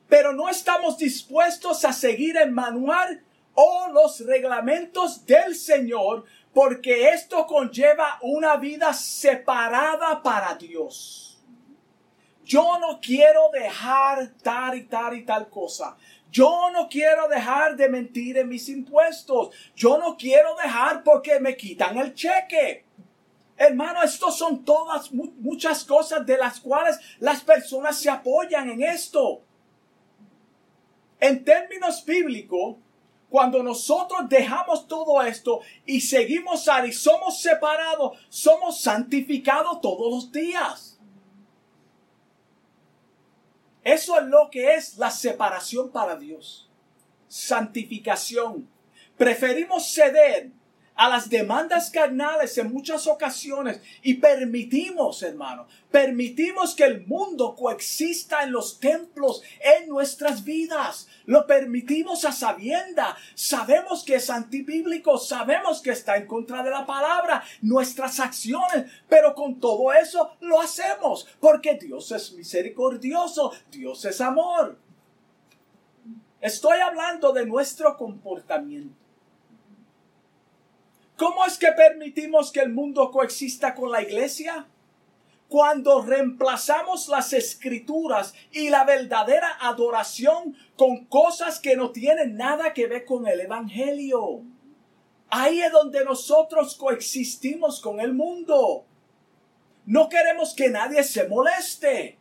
Pero 0.07 0.33
no 0.33 0.49
estamos 0.49 0.97
dispuestos 0.97 1.83
a 1.83 1.93
seguir 1.93 2.37
el 2.37 2.51
manual 2.51 3.23
o 3.53 3.89
los 3.91 4.25
reglamentos 4.25 5.25
del 5.25 5.55
Señor 5.55 6.25
porque 6.53 7.09
esto 7.09 7.45
conlleva 7.45 8.17
una 8.21 8.55
vida 8.57 8.93
separada 8.93 10.23
para 10.23 10.55
Dios. 10.55 11.39
Yo 12.43 12.79
no 12.79 12.99
quiero 12.99 13.49
dejar 13.51 14.29
tal 14.41 14.75
y 14.75 14.85
tal 14.85 15.15
y 15.17 15.25
tal 15.25 15.49
cosa. 15.49 15.97
Yo 16.31 16.69
no 16.71 16.87
quiero 16.89 17.27
dejar 17.27 17.75
de 17.75 17.89
mentir 17.89 18.37
en 18.37 18.49
mis 18.49 18.69
impuestos. 18.69 19.49
Yo 19.75 19.97
no 19.97 20.17
quiero 20.17 20.55
dejar 20.55 21.03
porque 21.03 21.39
me 21.39 21.55
quitan 21.55 21.97
el 21.97 22.13
cheque. 22.13 22.85
Hermano, 23.57 24.03
estos 24.03 24.37
son 24.37 24.63
todas 24.63 25.11
muchas 25.11 25.83
cosas 25.83 26.25
de 26.25 26.37
las 26.37 26.59
cuales 26.59 26.99
las 27.19 27.41
personas 27.41 27.97
se 27.97 28.09
apoyan 28.09 28.69
en 28.69 28.83
esto. 28.83 29.41
En 31.19 31.43
términos 31.43 32.05
bíblicos, 32.05 32.75
cuando 33.29 33.63
nosotros 33.63 34.29
dejamos 34.29 34.87
todo 34.87 35.21
esto 35.23 35.61
y 35.85 36.01
seguimos 36.01 36.67
a 36.67 36.85
y 36.85 36.93
somos 36.93 37.41
separados, 37.41 38.17
somos 38.29 38.79
santificados 38.79 39.81
todos 39.81 40.11
los 40.11 40.31
días. 40.31 40.86
Eso 43.87 44.19
es 44.19 44.25
lo 44.25 44.49
que 44.51 44.73
es 44.73 44.97
la 44.97 45.09
separación 45.09 45.93
para 45.93 46.17
Dios. 46.17 46.69
Santificación. 47.29 48.69
Preferimos 49.15 49.93
ceder 49.93 50.51
a 50.97 51.07
las 51.09 51.29
demandas 51.29 51.91
carnales 51.91 52.57
en 52.57 52.73
muchas 52.73 53.05
ocasiones 53.07 53.79
y 54.01 54.15
permitimos, 54.15 55.21
hermano, 55.21 55.67
permitimos 55.91 56.75
que 56.75 56.85
el 56.85 57.05
mundo 57.05 57.55
coexista 57.55 58.43
en 58.43 58.51
los 58.51 58.79
templos, 58.79 59.43
en 59.61 59.87
nuestras 59.87 60.43
vidas. 60.43 61.07
Lo 61.25 61.45
permitimos 61.45 62.25
a 62.25 62.31
sabienda. 62.31 63.15
Sabemos 63.35 64.03
que 64.03 64.15
es 64.15 64.29
antibíblico, 64.29 65.19
sabemos 65.19 65.81
que 65.81 65.91
está 65.91 66.17
en 66.17 66.25
contra 66.25 66.63
de 66.63 66.71
la 66.71 66.85
palabra, 66.85 67.43
nuestras 67.61 68.19
acciones, 68.19 68.91
pero 69.07 69.35
con 69.35 69.59
todo 69.59 69.93
eso 69.93 70.35
lo 70.41 70.59
hacemos 70.59 71.27
porque 71.39 71.75
Dios 71.75 72.11
es 72.11 72.33
misericordioso, 72.33 73.53
Dios 73.71 74.03
es 74.05 74.19
amor. 74.19 74.79
Estoy 76.41 76.79
hablando 76.79 77.33
de 77.33 77.45
nuestro 77.45 77.95
comportamiento. 77.97 79.06
¿Cómo 81.17 81.43
es 81.45 81.57
que 81.57 81.71
permitimos 81.71 82.51
que 82.51 82.59
el 82.59 82.71
mundo 82.71 83.09
coexista 83.09 83.73
con 83.73 83.91
la 83.91 84.03
iglesia? 84.03 84.67
Cuando 85.49 86.03
reemplazamos 86.03 87.07
las 87.07 87.33
escrituras 87.33 88.35
y 88.51 88.69
la 88.69 88.83
verdadera 88.83 89.57
adoración 89.59 90.55
con 90.75 91.05
cosas 91.05 91.59
que 91.59 91.75
no 91.75 91.91
tienen 91.91 92.37
nada 92.37 92.73
que 92.73 92.85
ver 92.85 93.03
con 93.05 93.27
el 93.27 93.39
Evangelio. 93.39 94.43
Ahí 95.29 95.61
es 95.61 95.71
donde 95.71 96.05
nosotros 96.05 96.75
coexistimos 96.75 97.81
con 97.81 97.99
el 97.99 98.13
mundo. 98.13 98.85
No 99.87 100.09
queremos 100.09 100.53
que 100.53 100.69
nadie 100.69 101.03
se 101.03 101.27
moleste. 101.27 102.19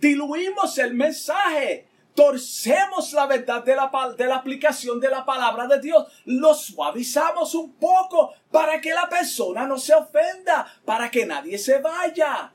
Diluimos 0.00 0.76
el 0.78 0.94
mensaje 0.94 1.86
torcemos 2.16 3.12
la 3.12 3.26
verdad 3.26 3.62
de 3.62 3.76
la, 3.76 3.90
de 4.16 4.26
la 4.26 4.36
aplicación 4.36 4.98
de 4.98 5.10
la 5.10 5.24
palabra 5.24 5.68
de 5.68 5.80
Dios, 5.80 6.06
lo 6.24 6.54
suavizamos 6.54 7.54
un 7.54 7.74
poco 7.74 8.34
para 8.50 8.80
que 8.80 8.92
la 8.92 9.08
persona 9.08 9.66
no 9.66 9.78
se 9.78 9.94
ofenda, 9.94 10.66
para 10.84 11.10
que 11.10 11.26
nadie 11.26 11.58
se 11.58 11.78
vaya, 11.78 12.52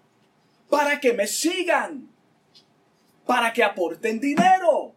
para 0.69 0.99
que 0.99 1.13
me 1.13 1.27
sigan, 1.27 2.09
para 3.25 3.53
que 3.53 3.63
aporten 3.63 4.19
dinero. 4.19 4.95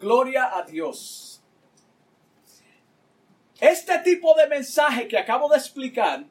Gloria 0.00 0.56
a 0.56 0.62
Dios. 0.62 1.40
Este 3.60 3.98
tipo 4.00 4.34
de 4.34 4.48
mensaje 4.48 5.06
que 5.06 5.18
acabo 5.18 5.48
de 5.48 5.58
explicar 5.58 6.24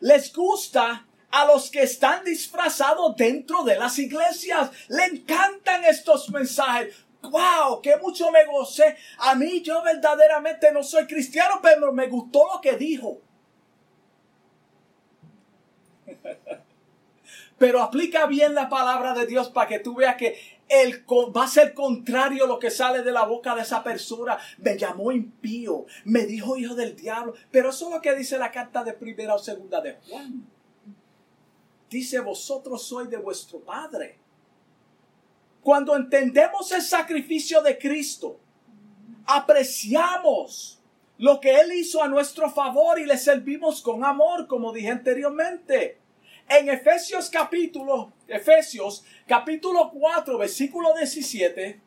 les 0.00 0.32
gusta 0.32 1.07
a 1.30 1.46
los 1.46 1.70
que 1.70 1.82
están 1.82 2.24
disfrazados 2.24 3.16
dentro 3.16 3.62
de 3.64 3.76
las 3.76 3.98
iglesias. 3.98 4.70
Le 4.88 5.04
encantan 5.04 5.84
estos 5.84 6.30
mensajes. 6.30 6.94
¡Wow! 7.22 7.82
¡Qué 7.82 7.96
mucho 7.96 8.30
me 8.30 8.44
gocé! 8.46 8.96
A 9.18 9.34
mí 9.34 9.60
yo 9.62 9.82
verdaderamente 9.82 10.72
no 10.72 10.82
soy 10.82 11.06
cristiano, 11.06 11.58
pero 11.62 11.92
me 11.92 12.06
gustó 12.06 12.46
lo 12.52 12.60
que 12.60 12.76
dijo. 12.76 13.20
Pero 17.58 17.82
aplica 17.82 18.26
bien 18.26 18.54
la 18.54 18.68
palabra 18.68 19.14
de 19.14 19.26
Dios 19.26 19.50
para 19.50 19.66
que 19.66 19.80
tú 19.80 19.96
veas 19.96 20.14
que 20.14 20.38
el, 20.68 21.04
va 21.36 21.42
a 21.42 21.48
ser 21.48 21.74
contrario 21.74 22.46
lo 22.46 22.60
que 22.60 22.70
sale 22.70 23.02
de 23.02 23.10
la 23.10 23.24
boca 23.24 23.56
de 23.56 23.62
esa 23.62 23.82
persona. 23.82 24.38
Me 24.58 24.78
llamó 24.78 25.10
impío, 25.10 25.84
me 26.04 26.24
dijo 26.24 26.56
hijo 26.56 26.76
del 26.76 26.94
diablo. 26.94 27.34
Pero 27.50 27.70
eso 27.70 27.88
es 27.88 27.94
lo 27.94 28.00
que 28.00 28.14
dice 28.14 28.38
la 28.38 28.52
carta 28.52 28.84
de 28.84 28.92
primera 28.92 29.34
o 29.34 29.40
segunda 29.40 29.80
de 29.80 29.98
Juan 30.08 30.46
dice, 31.88 32.20
vosotros 32.20 32.82
sois 32.82 33.08
de 33.08 33.16
vuestro 33.16 33.60
Padre. 33.60 34.18
Cuando 35.62 35.96
entendemos 35.96 36.70
el 36.72 36.82
sacrificio 36.82 37.62
de 37.62 37.78
Cristo, 37.78 38.38
apreciamos 39.26 40.80
lo 41.18 41.40
que 41.40 41.58
Él 41.60 41.72
hizo 41.72 42.02
a 42.02 42.08
nuestro 42.08 42.50
favor 42.50 42.98
y 42.98 43.04
le 43.04 43.18
servimos 43.18 43.82
con 43.82 44.04
amor, 44.04 44.46
como 44.46 44.72
dije 44.72 44.88
anteriormente. 44.88 45.98
En 46.48 46.68
Efesios 46.70 47.28
capítulo, 47.28 48.12
Efesios 48.26 49.04
capítulo 49.26 49.90
4, 49.90 50.38
versículo 50.38 50.94
17, 50.96 51.80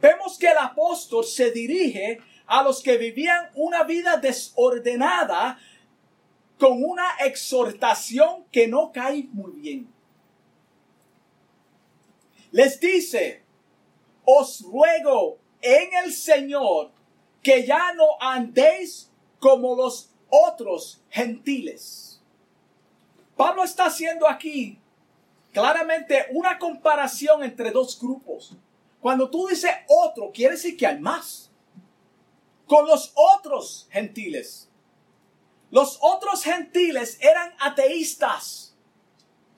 vemos 0.00 0.38
que 0.38 0.46
el 0.46 0.56
apóstol 0.56 1.24
se 1.24 1.50
dirige 1.50 2.20
a 2.46 2.62
los 2.62 2.82
que 2.82 2.96
vivían 2.96 3.50
una 3.54 3.82
vida 3.82 4.16
desordenada 4.16 5.58
con 6.58 6.82
una 6.82 7.16
exhortación 7.20 8.44
que 8.50 8.66
no 8.66 8.92
cae 8.92 9.28
muy 9.32 9.52
bien. 9.52 9.88
Les 12.50 12.80
dice, 12.80 13.44
os 14.24 14.62
ruego 14.62 15.38
en 15.60 15.94
el 16.04 16.12
Señor 16.12 16.90
que 17.42 17.64
ya 17.64 17.92
no 17.94 18.04
andéis 18.20 19.10
como 19.38 19.76
los 19.76 20.10
otros 20.28 21.00
gentiles. 21.10 22.20
Pablo 23.36 23.62
está 23.62 23.86
haciendo 23.86 24.28
aquí 24.28 24.78
claramente 25.52 26.26
una 26.32 26.58
comparación 26.58 27.44
entre 27.44 27.70
dos 27.70 27.98
grupos. 28.00 28.56
Cuando 29.00 29.30
tú 29.30 29.46
dices 29.46 29.70
otro, 29.86 30.32
quiere 30.32 30.54
decir 30.54 30.76
que 30.76 30.86
hay 30.86 30.98
más. 30.98 31.50
Con 32.66 32.86
los 32.86 33.12
otros 33.14 33.88
gentiles. 33.90 34.67
Los 35.70 35.98
otros 36.00 36.44
gentiles 36.44 37.18
eran 37.20 37.52
ateístas 37.60 38.74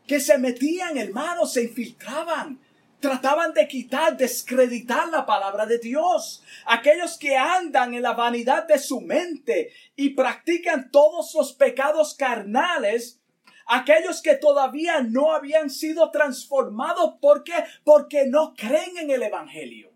que 0.07 0.19
se 0.19 0.39
metían, 0.39 0.99
hermanos, 0.99 1.53
se 1.53 1.63
infiltraban, 1.63 2.61
trataban 2.99 3.55
de 3.55 3.69
quitar, 3.69 4.17
descreditar 4.17 5.09
la 5.09 5.25
palabra 5.25 5.67
de 5.67 5.79
Dios. 5.79 6.43
Aquellos 6.67 7.17
que 7.17 7.37
andan 7.37 7.95
en 7.95 8.03
la 8.03 8.15
vanidad 8.15 8.67
de 8.67 8.81
su 8.81 9.01
mente 9.01 9.73
y 9.95 10.11
practican 10.11 10.91
todos 10.91 11.33
los 11.35 11.53
pecados 11.53 12.15
carnales, 12.15 13.21
aquellos 13.67 14.21
que 14.21 14.35
todavía 14.35 15.01
no 15.01 15.33
habían 15.33 15.71
sido 15.71 16.11
transformados. 16.11 17.15
¿Por 17.21 17.45
qué? 17.45 17.65
Porque 17.85 18.27
no 18.27 18.55
creen 18.55 18.99
en 18.99 19.13
el 19.13 19.23
Evangelio. 19.23 19.93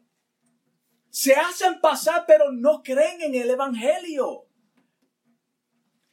Se 1.10 1.34
hacen 1.34 1.80
pasar, 1.80 2.24
pero 2.26 2.52
no 2.52 2.84
creen 2.84 3.20
en 3.20 3.34
el 3.34 3.50
Evangelio. 3.50 4.43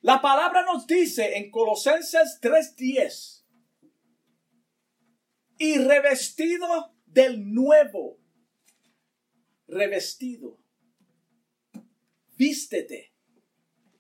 La 0.01 0.19
palabra 0.19 0.63
nos 0.63 0.87
dice 0.87 1.37
en 1.37 1.51
Colosenses 1.51 2.39
3:10 2.41 3.45
y 5.59 5.77
revestido 5.77 6.95
del 7.05 7.53
nuevo. 7.53 8.17
Revestido. 9.67 10.57
Vístete 12.35 13.13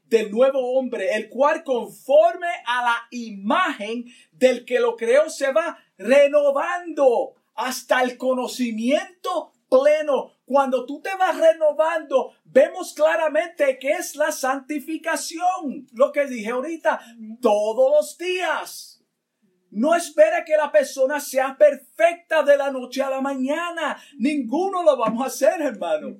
del 0.05 0.31
nuevo 0.31 0.73
hombre, 0.73 1.15
el 1.15 1.29
cual 1.29 1.63
conforme 1.63 2.49
a 2.65 2.81
la 2.81 2.97
imagen 3.11 4.05
del 4.31 4.65
que 4.65 4.79
lo 4.79 4.95
creó 4.95 5.29
se 5.29 5.53
va 5.53 5.77
renovando 5.97 7.35
hasta 7.53 8.01
el 8.01 8.17
conocimiento 8.17 9.53
pleno. 9.69 10.33
Cuando 10.51 10.85
tú 10.85 11.01
te 11.01 11.15
vas 11.15 11.37
renovando, 11.37 12.33
vemos 12.43 12.93
claramente 12.93 13.79
que 13.79 13.93
es 13.93 14.17
la 14.17 14.33
santificación. 14.33 15.87
Lo 15.93 16.11
que 16.11 16.25
dije 16.25 16.49
ahorita, 16.49 16.99
todos 17.41 17.89
los 17.89 18.17
días. 18.17 19.01
No 19.69 19.95
espera 19.95 20.43
que 20.43 20.57
la 20.57 20.69
persona 20.69 21.21
sea 21.21 21.57
perfecta 21.57 22.43
de 22.43 22.57
la 22.57 22.69
noche 22.69 23.01
a 23.01 23.09
la 23.09 23.21
mañana. 23.21 23.97
Ninguno 24.17 24.83
lo 24.83 24.97
vamos 24.97 25.23
a 25.23 25.27
hacer, 25.27 25.61
hermano. 25.61 26.17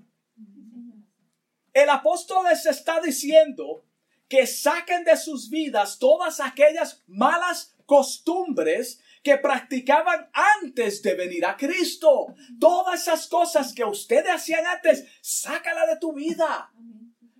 El 1.74 1.90
apóstol 1.90 2.46
les 2.50 2.66
está 2.66 3.02
diciendo 3.02 3.84
que 4.30 4.48
saquen 4.48 5.04
de 5.04 5.18
sus 5.18 5.50
vidas 5.50 6.00
todas 6.00 6.40
aquellas 6.40 7.04
malas 7.06 7.76
costumbres 7.86 9.02
que 9.24 9.38
practicaban 9.38 10.30
antes 10.34 11.02
de 11.02 11.14
venir 11.14 11.46
a 11.46 11.56
Cristo. 11.56 12.28
Todas 12.60 13.02
esas 13.02 13.28
cosas 13.28 13.74
que 13.74 13.84
ustedes 13.84 14.32
hacían 14.32 14.66
antes, 14.66 15.06
sácala 15.22 15.86
de 15.86 15.98
tu 15.98 16.14
vida. 16.14 16.72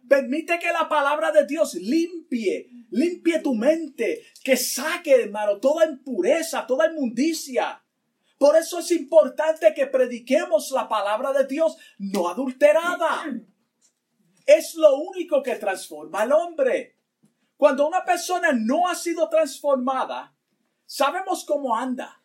Permite 0.08 0.60
que 0.60 0.72
la 0.72 0.90
palabra 0.90 1.32
de 1.32 1.46
Dios 1.46 1.74
limpie, 1.76 2.70
limpie 2.92 3.40
tu 3.40 3.56
mente, 3.56 4.24
que 4.44 4.58
saque, 4.58 5.24
hermano, 5.24 5.60
toda 5.60 5.86
impureza, 5.86 6.68
toda 6.68 6.92
inmundicia. 6.92 7.82
Por 8.38 8.58
eso 8.58 8.80
es 8.80 8.92
importante 8.92 9.74
que 9.74 9.88
prediquemos 9.88 10.72
la 10.72 10.90
palabra 10.90 11.32
de 11.32 11.46
Dios 11.46 11.78
no 11.98 12.28
adulterada. 12.28 13.24
Es 14.46 14.76
lo 14.76 14.98
único 14.98 15.42
que 15.42 15.56
transforma 15.56 16.22
al 16.22 16.32
hombre. 16.34 16.98
Cuando 17.56 17.88
una 17.88 18.04
persona 18.04 18.52
no 18.52 18.88
ha 18.88 18.96
sido 18.96 19.30
transformada, 19.30 20.36
sabemos 20.92 21.46
cómo 21.46 21.74
anda. 21.74 22.22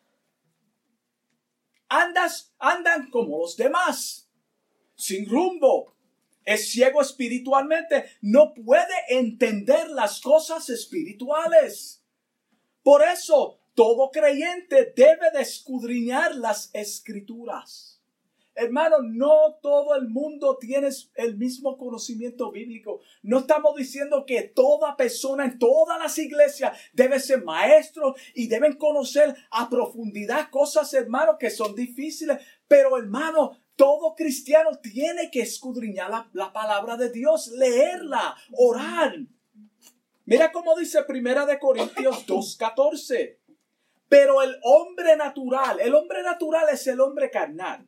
Andas, 1.87 2.53
andan 2.59 3.09
como 3.09 3.39
los 3.39 3.55
demás, 3.55 4.29
sin 4.93 5.25
rumbo, 5.25 5.95
es 6.43 6.71
ciego 6.71 7.01
espiritualmente, 7.01 8.11
no 8.19 8.53
puede 8.53 8.93
entender 9.07 9.89
las 9.91 10.19
cosas 10.19 10.69
espirituales. 10.69 12.03
Por 12.83 13.03
eso, 13.03 13.57
todo 13.73 14.11
creyente 14.11 14.93
debe 14.93 15.31
de 15.31 15.43
escudriñar 15.43 16.35
las 16.35 16.69
escrituras. 16.73 17.96
Hermano, 18.59 19.03
no 19.03 19.59
todo 19.61 19.93
el 19.93 20.09
mundo 20.09 20.57
tiene 20.59 20.89
el 21.13 21.37
mismo 21.37 21.77
conocimiento 21.77 22.51
bíblico. 22.51 23.01
No 23.21 23.39
estamos 23.39 23.75
diciendo 23.75 24.25
que 24.25 24.41
toda 24.41 24.97
persona 24.97 25.45
en 25.45 25.59
todas 25.59 25.99
las 25.99 26.17
iglesias 26.17 26.75
debe 26.91 27.19
ser 27.19 27.43
maestro 27.43 28.15
y 28.33 28.47
deben 28.47 28.73
conocer 28.73 29.35
a 29.51 29.69
profundidad 29.69 30.49
cosas, 30.49 30.91
hermano, 30.95 31.37
que 31.37 31.51
son 31.51 31.75
difíciles. 31.75 32.39
Pero, 32.67 32.97
hermano, 32.97 33.59
todo 33.75 34.15
cristiano 34.15 34.71
tiene 34.81 35.29
que 35.29 35.41
escudriñar 35.41 36.27
la, 36.33 36.51
palabra 36.51 36.97
de 36.97 37.11
Dios, 37.11 37.49
leerla, 37.49 38.35
orar. 38.53 39.19
Mira 40.25 40.51
cómo 40.51 40.75
dice 40.75 41.03
Primera 41.03 41.45
de 41.45 41.59
Corintios 41.59 42.25
2:14. 42.27 43.37
Pero 44.09 44.41
el 44.41 44.57
hombre 44.63 45.15
natural, 45.15 45.79
el 45.79 45.93
hombre 45.93 46.23
natural 46.23 46.69
es 46.71 46.87
el 46.87 47.01
hombre 47.01 47.29
carnal. 47.29 47.87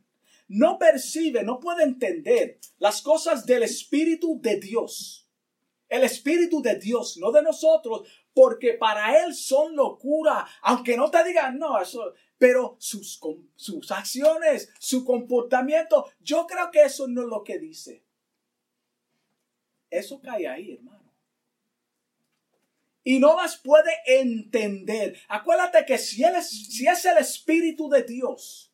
No 0.49 0.79
percibe, 0.79 1.43
no 1.43 1.59
puede 1.59 1.83
entender 1.83 2.59
las 2.79 3.03
cosas 3.03 3.45
del 3.45 3.61
Espíritu 3.61 4.41
de 4.41 4.59
Dios. 4.59 5.29
El 5.87 6.03
Espíritu 6.03 6.61
de 6.61 6.75
Dios, 6.75 7.17
no 7.17 7.31
de 7.31 7.43
nosotros, 7.43 8.07
porque 8.33 8.73
para 8.73 9.23
Él 9.23 9.35
son 9.35 9.75
locura. 9.75 10.47
Aunque 10.63 10.97
no 10.97 11.11
te 11.11 11.23
digan, 11.23 11.59
no, 11.59 11.79
eso, 11.79 12.13
pero 12.39 12.77
sus, 12.79 13.19
sus 13.55 13.91
acciones, 13.91 14.71
su 14.79 15.05
comportamiento, 15.05 16.11
yo 16.19 16.47
creo 16.47 16.71
que 16.71 16.81
eso 16.81 17.07
no 17.07 17.21
es 17.21 17.27
lo 17.27 17.43
que 17.43 17.59
dice. 17.59 18.03
Eso 19.91 20.19
cae 20.19 20.47
ahí, 20.47 20.73
hermano. 20.73 21.13
Y 23.03 23.19
no 23.19 23.35
las 23.35 23.57
puede 23.57 23.91
entender. 24.07 25.15
Acuérdate 25.27 25.85
que 25.85 25.99
si, 25.99 26.23
él 26.23 26.35
es, 26.35 26.49
si 26.49 26.87
es 26.87 27.05
el 27.05 27.19
Espíritu 27.19 27.87
de 27.87 28.01
Dios 28.01 28.68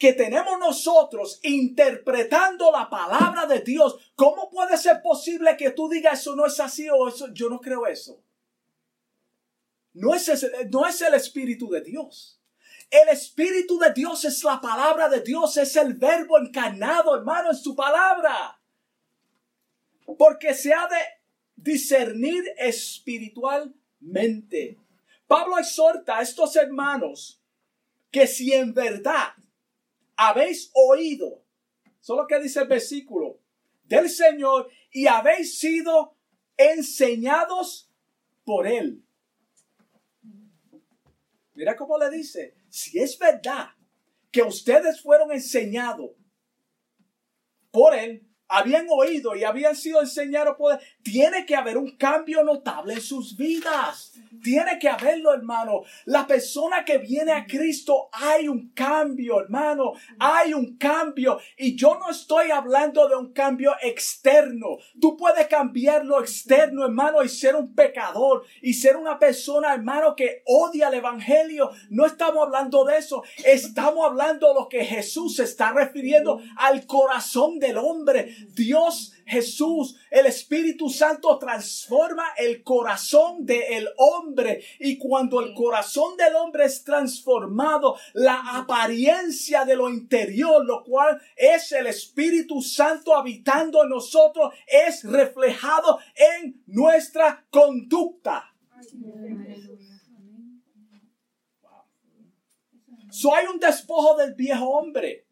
que 0.00 0.12
tenemos 0.14 0.58
nosotros 0.58 1.38
interpretando 1.42 2.72
la 2.72 2.88
palabra 2.88 3.44
de 3.44 3.60
Dios, 3.60 4.12
¿cómo 4.16 4.48
puede 4.48 4.78
ser 4.78 5.02
posible 5.02 5.58
que 5.58 5.72
tú 5.72 5.90
digas 5.90 6.18
eso 6.18 6.34
no 6.34 6.46
es 6.46 6.58
así 6.58 6.88
o 6.88 7.06
eso? 7.06 7.28
Yo 7.34 7.50
no 7.50 7.60
creo 7.60 7.86
eso. 7.86 8.18
No 9.92 10.14
es, 10.14 10.50
no 10.70 10.86
es 10.86 11.02
el 11.02 11.12
Espíritu 11.12 11.68
de 11.68 11.82
Dios. 11.82 12.40
El 12.90 13.10
Espíritu 13.10 13.78
de 13.78 13.92
Dios 13.92 14.24
es 14.24 14.42
la 14.42 14.58
palabra 14.58 15.10
de 15.10 15.20
Dios, 15.20 15.58
es 15.58 15.76
el 15.76 15.92
verbo 15.92 16.38
encarnado, 16.38 17.14
hermano, 17.14 17.50
en 17.50 17.56
su 17.56 17.76
palabra. 17.76 18.58
Porque 20.16 20.54
se 20.54 20.72
ha 20.72 20.88
de 20.88 20.96
discernir 21.56 22.42
espiritualmente. 22.56 24.78
Pablo 25.26 25.58
exhorta 25.58 26.16
a 26.16 26.22
estos 26.22 26.56
hermanos 26.56 27.42
que 28.10 28.26
si 28.26 28.54
en 28.54 28.72
verdad 28.72 29.34
habéis 30.22 30.70
oído, 30.74 31.42
solo 31.98 32.26
que 32.26 32.38
dice 32.38 32.60
el 32.60 32.68
versículo, 32.68 33.40
del 33.84 34.10
Señor 34.10 34.70
y 34.92 35.06
habéis 35.06 35.58
sido 35.58 36.14
enseñados 36.58 37.90
por 38.44 38.66
Él. 38.66 39.02
Mira 41.54 41.74
cómo 41.74 41.96
le 41.96 42.10
dice, 42.10 42.54
si 42.68 42.98
es 42.98 43.18
verdad 43.18 43.70
que 44.30 44.42
ustedes 44.42 45.00
fueron 45.00 45.32
enseñados 45.32 46.10
por 47.70 47.94
Él, 47.94 48.29
habían 48.50 48.86
oído 48.90 49.34
y 49.36 49.44
habían 49.44 49.76
sido 49.76 50.00
enseñados 50.00 50.56
Él, 50.72 50.78
tiene 51.02 51.46
que 51.46 51.56
haber 51.56 51.78
un 51.78 51.96
cambio 51.96 52.42
notable 52.42 52.94
en 52.94 53.00
sus 53.00 53.36
vidas. 53.36 54.12
Tiene 54.42 54.78
que 54.78 54.88
haberlo, 54.88 55.34
hermano. 55.34 55.82
La 56.06 56.26
persona 56.26 56.84
que 56.84 56.98
viene 56.98 57.32
a 57.32 57.46
Cristo, 57.46 58.08
hay 58.12 58.48
un 58.48 58.70
cambio, 58.70 59.40
hermano. 59.40 59.92
Hay 60.18 60.54
un 60.54 60.76
cambio. 60.78 61.38
Y 61.58 61.76
yo 61.76 61.98
no 61.98 62.10
estoy 62.10 62.50
hablando 62.50 63.08
de 63.08 63.16
un 63.16 63.32
cambio 63.32 63.74
externo. 63.82 64.78
Tú 65.00 65.16
puedes 65.16 65.46
cambiar 65.46 66.04
lo 66.06 66.20
externo, 66.20 66.84
hermano, 66.84 67.22
y 67.22 67.28
ser 67.28 67.54
un 67.54 67.74
pecador. 67.74 68.44
Y 68.62 68.74
ser 68.74 68.96
una 68.96 69.18
persona, 69.18 69.74
hermano, 69.74 70.16
que 70.16 70.42
odia 70.46 70.88
el 70.88 70.94
Evangelio. 70.94 71.70
No 71.90 72.06
estamos 72.06 72.46
hablando 72.46 72.84
de 72.84 72.96
eso. 72.96 73.22
Estamos 73.44 74.06
hablando 74.06 74.48
de 74.48 74.54
lo 74.54 74.68
que 74.68 74.84
Jesús 74.84 75.38
está 75.38 75.72
refiriendo 75.72 76.40
al 76.56 76.86
corazón 76.86 77.58
del 77.58 77.76
hombre. 77.76 78.39
Dios 78.54 79.12
Jesús, 79.26 79.96
el 80.10 80.26
Espíritu 80.26 80.88
Santo 80.88 81.38
transforma 81.38 82.24
el 82.36 82.64
corazón 82.64 83.46
del 83.46 83.88
hombre 83.96 84.62
y 84.80 84.98
cuando 84.98 85.40
el 85.40 85.54
corazón 85.54 86.16
del 86.16 86.34
hombre 86.34 86.64
es 86.64 86.82
transformado, 86.82 87.96
la 88.12 88.58
apariencia 88.58 89.64
de 89.64 89.76
lo 89.76 89.88
interior, 89.88 90.64
lo 90.64 90.82
cual 90.82 91.20
es 91.36 91.70
el 91.72 91.86
Espíritu 91.86 92.60
Santo 92.60 93.14
habitando 93.14 93.84
en 93.84 93.90
nosotros, 93.90 94.52
es 94.66 95.04
reflejado 95.04 95.98
en 96.14 96.62
nuestra 96.66 97.46
conducta. 97.50 98.52
So 103.10 103.34
hay 103.34 103.46
un 103.46 103.58
despojo 103.58 104.16
del 104.16 104.34
viejo 104.34 104.68
hombre. 104.70 105.29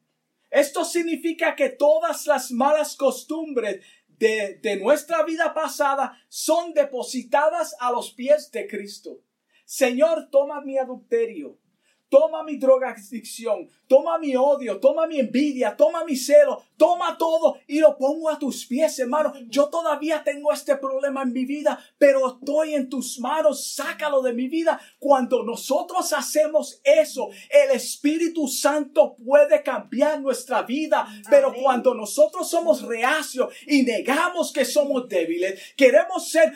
Esto 0.50 0.84
significa 0.84 1.54
que 1.54 1.70
todas 1.70 2.26
las 2.26 2.50
malas 2.50 2.96
costumbres 2.96 3.84
de, 4.06 4.58
de, 4.62 4.76
nuestra 4.76 5.22
vida 5.24 5.54
pasada 5.54 6.18
son 6.28 6.72
depositadas 6.72 7.76
a 7.78 7.92
los 7.92 8.12
pies 8.12 8.50
de 8.50 8.66
Cristo. 8.66 9.20
Señor, 9.64 10.28
toma 10.30 10.60
mi 10.62 10.78
adulterio, 10.78 11.58
toma 12.08 12.42
mi 12.42 12.56
drogadicción, 12.56 13.68
toma 13.86 14.18
mi 14.18 14.34
odio, 14.36 14.78
toma 14.80 15.06
mi 15.06 15.18
envidia, 15.18 15.76
toma 15.76 16.04
mi 16.04 16.16
celo, 16.16 16.62
toma 16.76 17.16
todo 17.18 17.58
y 17.66 17.80
lo 17.80 17.96
pongo 17.96 18.30
a 18.30 18.38
tus 18.38 18.66
pies, 18.66 18.98
hermano. 18.98 19.32
Yo 19.48 19.68
todavía 19.68 20.22
tengo 20.24 20.52
este 20.52 20.76
problema 20.76 21.22
en 21.22 21.32
mi 21.32 21.44
vida, 21.44 21.78
pero 21.98 22.38
estoy 22.38 22.74
en 22.74 22.88
tus 22.88 23.18
manos, 23.20 23.74
sácalo 23.74 24.22
de 24.22 24.32
mi 24.32 24.48
vida. 24.48 24.80
Cuando 24.98 25.42
nosotros 25.42 26.12
hacemos 26.12 26.80
eso, 26.84 27.28
el 27.50 27.76
Espíritu 27.76 28.48
Santo 28.48 29.16
puede 29.24 29.62
cambiar 29.62 30.20
nuestra 30.20 30.62
vida, 30.62 31.06
pero 31.30 31.52
cuando 31.54 31.94
nosotros 31.94 32.48
somos 32.48 32.82
reacios 32.82 33.52
y 33.66 33.82
negamos 33.82 34.52
que 34.52 34.64
somos 34.64 35.08
débiles, 35.08 35.60
queremos 35.76 36.30
ser 36.30 36.52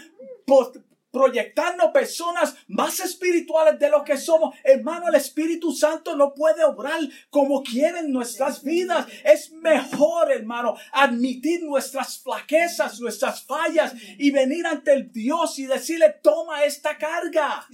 proyectarnos 1.12 1.92
personas 1.92 2.56
más 2.66 2.98
espirituales 2.98 3.78
de 3.78 3.90
lo 3.90 4.02
que 4.02 4.16
somos. 4.16 4.56
Hermano, 4.64 5.08
el 5.08 5.14
Espíritu 5.14 5.70
Santo 5.70 6.16
no 6.16 6.34
puede 6.34 6.64
obrar 6.64 7.00
como 7.30 7.62
quieren 7.62 8.10
nuestras 8.10 8.64
vidas. 8.64 9.06
Es 9.22 9.52
mejor, 9.52 10.32
hermano, 10.32 10.74
admitir 10.90 11.62
nuestras 11.62 12.18
flaquezas, 12.18 12.98
nuestras 12.98 13.44
fallas 13.44 13.94
y 14.18 14.30
venir 14.30 14.66
ante 14.66 14.92
el 14.92 15.12
Dios 15.12 15.58
y 15.58 15.66
decirle, 15.66 16.16
toma 16.22 16.64
esta 16.64 16.96
carga. 16.96 17.68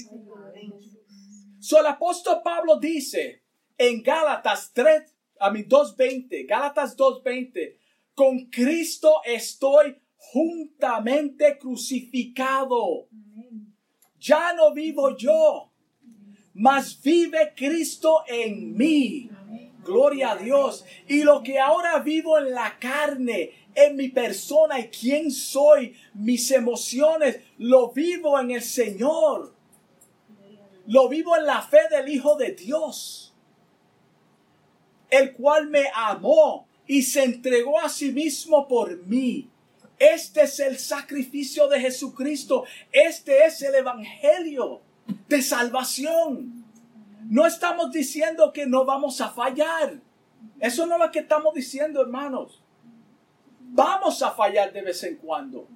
So, 1.60 1.78
el 1.78 1.86
apóstol 1.86 2.40
Pablo 2.42 2.78
dice 2.78 3.44
en 3.78 4.02
Gálatas 4.02 4.72
3, 4.74 5.14
a 5.40 5.50
mi 5.50 5.62
2.20, 5.62 6.48
Gálatas 6.48 6.96
2.20, 6.96 7.76
con 8.14 8.46
Cristo 8.46 9.20
estoy 9.24 9.96
juntamente 10.18 11.58
crucificado. 11.58 13.08
Ya 14.18 14.52
no 14.52 14.74
vivo 14.74 15.16
yo, 15.16 15.70
mas 16.54 17.00
vive 17.02 17.54
Cristo 17.56 18.24
en 18.26 18.76
mí. 18.76 19.30
Gloria 19.84 20.32
a 20.32 20.36
Dios. 20.36 20.84
Y 21.06 21.22
lo 21.22 21.42
que 21.42 21.58
ahora 21.58 22.00
vivo 22.00 22.36
en 22.36 22.50
la 22.50 22.78
carne, 22.78 23.52
en 23.74 23.96
mi 23.96 24.08
persona 24.08 24.80
y 24.80 24.88
quién 24.88 25.30
soy, 25.30 25.96
mis 26.14 26.50
emociones, 26.50 27.40
lo 27.58 27.92
vivo 27.92 28.38
en 28.38 28.50
el 28.50 28.62
Señor. 28.62 29.54
Lo 30.86 31.08
vivo 31.08 31.36
en 31.36 31.46
la 31.46 31.62
fe 31.62 31.80
del 31.90 32.08
Hijo 32.08 32.36
de 32.36 32.52
Dios, 32.52 33.34
el 35.10 35.34
cual 35.34 35.68
me 35.68 35.84
amó 35.94 36.66
y 36.86 37.02
se 37.02 37.24
entregó 37.24 37.78
a 37.78 37.90
sí 37.90 38.10
mismo 38.10 38.66
por 38.66 39.06
mí. 39.06 39.50
Este 39.98 40.42
es 40.42 40.60
el 40.60 40.78
sacrificio 40.78 41.68
de 41.68 41.80
Jesucristo. 41.80 42.64
Este 42.92 43.44
es 43.44 43.60
el 43.62 43.74
Evangelio 43.74 44.80
de 45.28 45.42
salvación. 45.42 46.64
No 47.28 47.46
estamos 47.46 47.90
diciendo 47.90 48.52
que 48.52 48.66
no 48.66 48.84
vamos 48.84 49.20
a 49.20 49.30
fallar. 49.30 50.00
Eso 50.60 50.86
no 50.86 50.94
es 50.94 51.00
lo 51.00 51.10
que 51.10 51.20
estamos 51.20 51.54
diciendo, 51.54 52.00
hermanos. 52.00 52.62
Vamos 53.60 54.22
a 54.22 54.30
fallar 54.30 54.72
de 54.72 54.82
vez 54.82 55.02
en 55.04 55.16
cuando. 55.16 55.68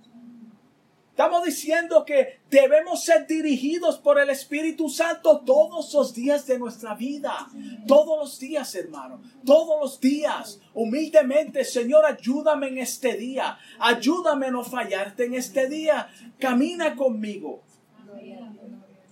Estamos 1.12 1.44
diciendo 1.44 2.06
que 2.06 2.40
debemos 2.48 3.04
ser 3.04 3.26
dirigidos 3.26 3.98
por 3.98 4.18
el 4.18 4.30
Espíritu 4.30 4.88
Santo 4.88 5.42
todos 5.44 5.92
los 5.92 6.14
días 6.14 6.46
de 6.46 6.58
nuestra 6.58 6.94
vida. 6.94 7.50
Todos 7.86 8.18
los 8.18 8.38
días, 8.38 8.74
hermano. 8.74 9.20
Todos 9.44 9.78
los 9.78 10.00
días. 10.00 10.58
Humildemente, 10.72 11.66
Señor, 11.66 12.06
ayúdame 12.06 12.68
en 12.68 12.78
este 12.78 13.12
día. 13.18 13.58
Ayúdame 13.78 14.46
a 14.46 14.52
no 14.52 14.64
fallarte 14.64 15.26
en 15.26 15.34
este 15.34 15.68
día. 15.68 16.08
Camina 16.38 16.96
conmigo. 16.96 17.60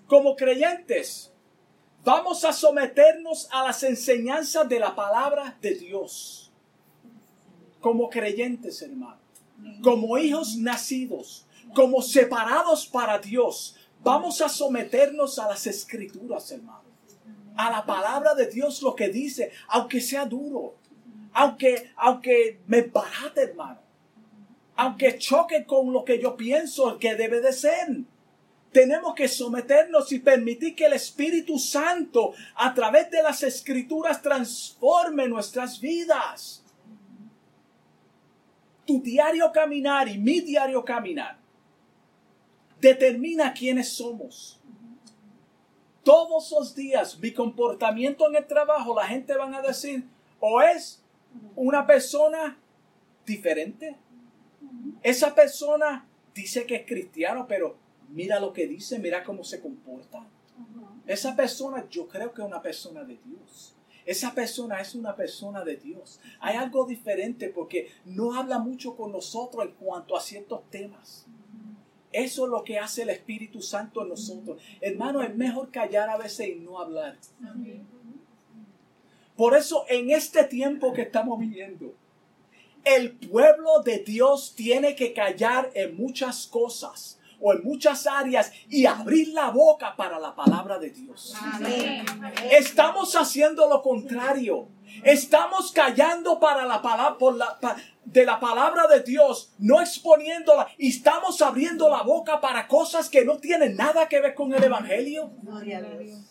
Como 0.07 0.37
creyentes, 0.37 1.31
vamos 2.03 2.47
a 2.47 2.55
someternos 2.55 3.47
a 3.53 3.65
las 3.65 3.83
enseñanzas 3.83 4.67
de 4.71 4.81
la 4.81 4.97
palabra 4.97 5.59
de 5.61 5.75
Dios. 5.75 6.51
Como 7.79 8.09
creyentes, 8.09 8.81
hermano. 8.81 9.21
Como 9.83 10.17
hijos 10.17 10.57
nacidos 10.57 11.47
como 11.75 12.03
separados 12.03 12.87
para 12.87 13.19
Dios, 13.19 13.77
vamos 14.03 14.41
a 14.41 14.49
someternos 14.49 15.39
a 15.39 15.49
las 15.49 15.67
escrituras, 15.67 16.51
hermano. 16.51 16.91
A 17.57 17.71
la 17.71 17.85
palabra 17.85 18.35
de 18.35 18.47
Dios 18.47 18.81
lo 18.83 18.95
que 18.95 19.09
dice, 19.09 19.53
aunque 19.69 20.01
sea 20.01 20.25
duro, 20.25 20.77
aunque, 21.33 21.91
aunque 21.97 22.61
me 22.67 22.83
barate, 22.83 23.43
hermano, 23.43 23.81
aunque 24.77 25.19
choque 25.19 25.65
con 25.67 25.93
lo 25.93 26.05
que 26.05 26.19
yo 26.19 26.37
pienso 26.37 26.99
que 26.99 27.15
debe 27.17 27.41
de 27.41 27.53
ser. 27.53 27.89
Tenemos 28.73 29.15
que 29.15 29.27
someternos 29.27 30.13
y 30.13 30.21
permitir 30.21 30.77
que 30.77 30.87
el 30.87 30.93
Espíritu 30.93 31.59
Santo 31.59 32.33
a 32.55 32.73
través 32.73 33.11
de 33.11 33.21
las 33.21 33.43
escrituras 33.43 34.23
transforme 34.23 35.29
nuestras 35.29 35.81
vidas. 35.81 36.65
Tu 38.87 39.03
diario 39.03 39.51
caminar 39.53 40.09
y 40.09 40.19
mi 40.19 40.41
diario 40.41 40.85
caminar 40.85 41.40
determina 42.81 43.53
quiénes 43.53 43.89
somos. 43.89 44.61
Todos 46.03 46.51
los 46.51 46.75
días 46.75 47.19
mi 47.19 47.33
comportamiento 47.33 48.29
en 48.29 48.37
el 48.37 48.47
trabajo, 48.47 48.95
la 48.95 49.07
gente 49.07 49.37
van 49.37 49.55
a 49.55 49.63
decir, 49.63 50.05
o 50.41 50.61
es 50.63 51.03
una 51.55 51.87
persona 51.87 52.59
diferente. 53.27 53.97
Esa 55.03 55.35
persona 55.35 56.07
dice 56.35 56.67
que 56.67 56.77
es 56.77 56.87
cristiano, 56.87 57.47
pero 57.47 57.77
mira 58.09 58.41
lo 58.41 58.53
que 58.53 58.67
dice, 58.67 58.99
mira 58.99 59.23
cómo 59.23 59.45
se 59.45 59.61
comporta. 59.61 60.27
Esa 61.07 61.37
persona 61.37 61.87
yo 61.89 62.09
creo 62.09 62.33
que 62.33 62.43
es 62.43 62.49
una 62.49 62.63
persona 62.63 63.05
de 63.05 63.19
Dios. 63.25 63.75
Esa 64.07 64.35
persona 64.35 64.81
es 64.81 64.95
una 64.95 65.15
persona 65.15 65.65
de 65.65 65.77
Dios. 65.77 66.21
Hay 66.41 66.57
algo 66.57 66.87
diferente 66.87 67.49
porque 67.49 67.89
no 68.05 68.35
habla 68.35 68.59
mucho 68.59 68.97
con 68.97 69.13
nosotros 69.13 69.65
en 69.65 69.73
cuanto 69.73 70.17
a 70.17 70.21
ciertos 70.21 70.69
temas. 70.71 71.27
Eso 72.13 72.45
es 72.45 72.51
lo 72.51 72.65
que 72.65 72.79
hace 72.79 73.03
el 73.03 73.11
Espíritu 73.11 73.63
Santo 73.63 74.03
en 74.03 74.09
nosotros. 74.09 74.61
Hermano, 74.81 75.23
es 75.23 75.35
mejor 75.35 75.71
callar 75.71 76.09
a 76.09 76.17
veces 76.17 76.49
y 76.49 76.55
no 76.57 76.81
hablar. 76.81 77.17
Por 79.37 79.57
eso 79.57 79.85
en 79.89 80.11
este 80.11 80.45
tiempo 80.45 80.93
que 80.93 81.03
estamos 81.03 81.39
viviendo, 81.39 81.95
el 82.85 83.13
pueblo 83.13 83.81
de 83.85 83.99
Dios 83.99 84.55
tiene 84.57 84.95
que 84.95 85.13
callar 85.13 85.71
en 85.75 85.97
muchas 85.97 86.47
cosas 86.47 87.19
o 87.41 87.53
en 87.53 87.63
muchas 87.65 88.07
áreas 88.07 88.53
y 88.69 88.87
abrir 88.87 89.29
la 89.29 89.51
boca 89.51 89.97
para 89.97 90.19
la 90.19 90.35
palabra 90.35 90.79
de 90.79 90.91
Dios. 90.91 91.35
Estamos 92.51 93.15
haciendo 93.17 93.69
lo 93.69 93.83
contrario. 93.83 94.69
Estamos 95.05 95.73
callando 95.73 96.39
para 96.39 96.65
la 96.67 96.83
palabra, 96.83 97.19
por 97.19 97.37
la, 97.37 97.59
de 98.05 98.25
la 98.25 98.41
palabra 98.41 98.87
de 98.89 99.03
Dios, 99.03 99.53
no 99.59 99.81
exponiéndola, 99.81 100.69
y 100.79 100.89
estamos 100.89 101.41
abriendo 101.43 101.89
la 101.89 102.03
boca 102.03 102.41
para 102.41 102.67
cosas 102.67 103.09
que 103.09 103.25
no 103.25 103.39
tienen 103.39 103.77
nada 103.77 104.09
que 104.09 104.21
ver 104.21 104.35
con 104.35 104.53
el 104.53 104.63
Evangelio. 104.63 105.31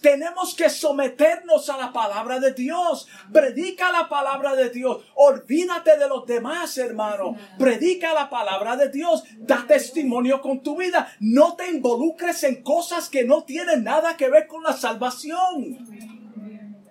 Tenemos 0.01 0.53
que 0.55 0.69
someternos 0.69 1.69
a 1.69 1.77
la 1.77 1.93
palabra 1.93 2.39
de 2.39 2.53
Dios. 2.53 3.07
Predica 3.31 3.91
la 3.91 4.09
palabra 4.09 4.55
de 4.55 4.69
Dios. 4.69 5.03
Olvídate 5.15 5.97
de 5.97 6.07
los 6.07 6.25
demás, 6.25 6.77
hermano. 6.77 7.35
Predica 7.57 8.13
la 8.13 8.29
palabra 8.29 8.75
de 8.75 8.89
Dios. 8.89 9.23
Da 9.39 9.65
testimonio 9.67 10.41
con 10.41 10.61
tu 10.61 10.77
vida. 10.77 11.15
No 11.19 11.55
te 11.55 11.69
involucres 11.69 12.43
en 12.43 12.61
cosas 12.61 13.09
que 13.09 13.23
no 13.23 13.43
tienen 13.43 13.83
nada 13.83 14.17
que 14.17 14.29
ver 14.29 14.47
con 14.47 14.63
la 14.63 14.73
salvación. 14.73 16.18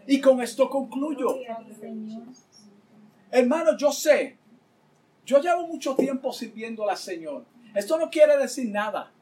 Y 0.09 0.21
con 0.21 0.43
esto 0.43 0.69
concluyo. 0.69 1.39
Hermano, 3.31 3.77
yo 3.77 3.93
sé 3.93 4.39
yo 5.29 5.43
llevo 5.43 5.67
mucho 5.67 5.95
tiempo 5.95 6.33
sirviendo 6.33 6.89
al 6.89 6.97
Señor. 6.97 7.45
Esto 7.75 7.99
no 7.99 8.09
quiere 8.09 8.39
decir 8.39 8.71
nada. 8.71 9.13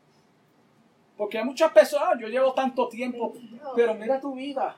Porque 1.17 1.39
hay 1.39 1.45
muchas 1.45 1.73
personas, 1.73 2.11
ah, 2.13 2.17
yo 2.17 2.29
llevo 2.29 2.55
tanto 2.55 2.89
tiempo, 2.89 3.35
pero 3.75 3.93
mira 3.93 4.21
tu 4.21 4.33
vida. 4.33 4.77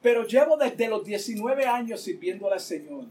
Pero 0.00 0.26
llevo 0.26 0.56
desde 0.56 0.88
los 0.88 1.04
19 1.04 1.66
años 1.66 2.00
sirviendo 2.00 2.50
al 2.50 2.58
Señor. 2.58 3.04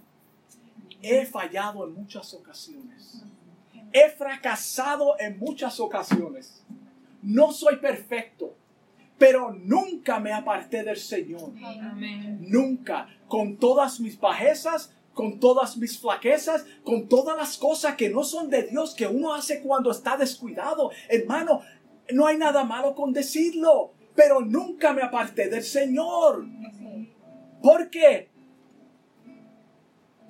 He 1.03 1.27
fallado 1.27 1.85
en 1.85 1.93
muchas 1.93 2.33
ocasiones. 2.33 3.21
He 3.93 4.09
fracasado 4.09 5.19
en 5.19 5.37
muchas 5.37 5.79
ocasiones. 5.79 6.63
No 7.21 7.51
soy 7.51 7.75
perfecto, 7.75 8.55
pero 9.19 9.51
nunca 9.51 10.19
me 10.19 10.33
aparté 10.33 10.83
del 10.83 10.97
Señor. 10.97 11.51
Nunca. 12.39 13.07
Con 13.27 13.57
todas 13.57 13.99
mis 13.99 14.19
bajezas, 14.19 14.95
con 15.13 15.39
todas 15.39 15.77
mis 15.77 15.99
flaquezas, 15.99 16.65
con 16.83 17.09
todas 17.09 17.37
las 17.37 17.57
cosas 17.57 17.95
que 17.95 18.09
no 18.09 18.23
son 18.23 18.49
de 18.49 18.63
Dios 18.63 18.95
que 18.95 19.05
uno 19.05 19.35
hace 19.35 19.61
cuando 19.61 19.91
está 19.91 20.15
descuidado. 20.15 20.89
Hermano, 21.09 21.61
no 22.11 22.25
hay 22.25 22.37
nada 22.37 22.63
malo 22.63 22.95
con 22.95 23.11
decirlo, 23.11 23.91
pero 24.15 24.39
nunca 24.39 24.93
me 24.93 25.01
aparté 25.01 25.49
del 25.49 25.63
Señor. 25.63 26.45
¿Por 27.61 27.89
qué? 27.89 28.29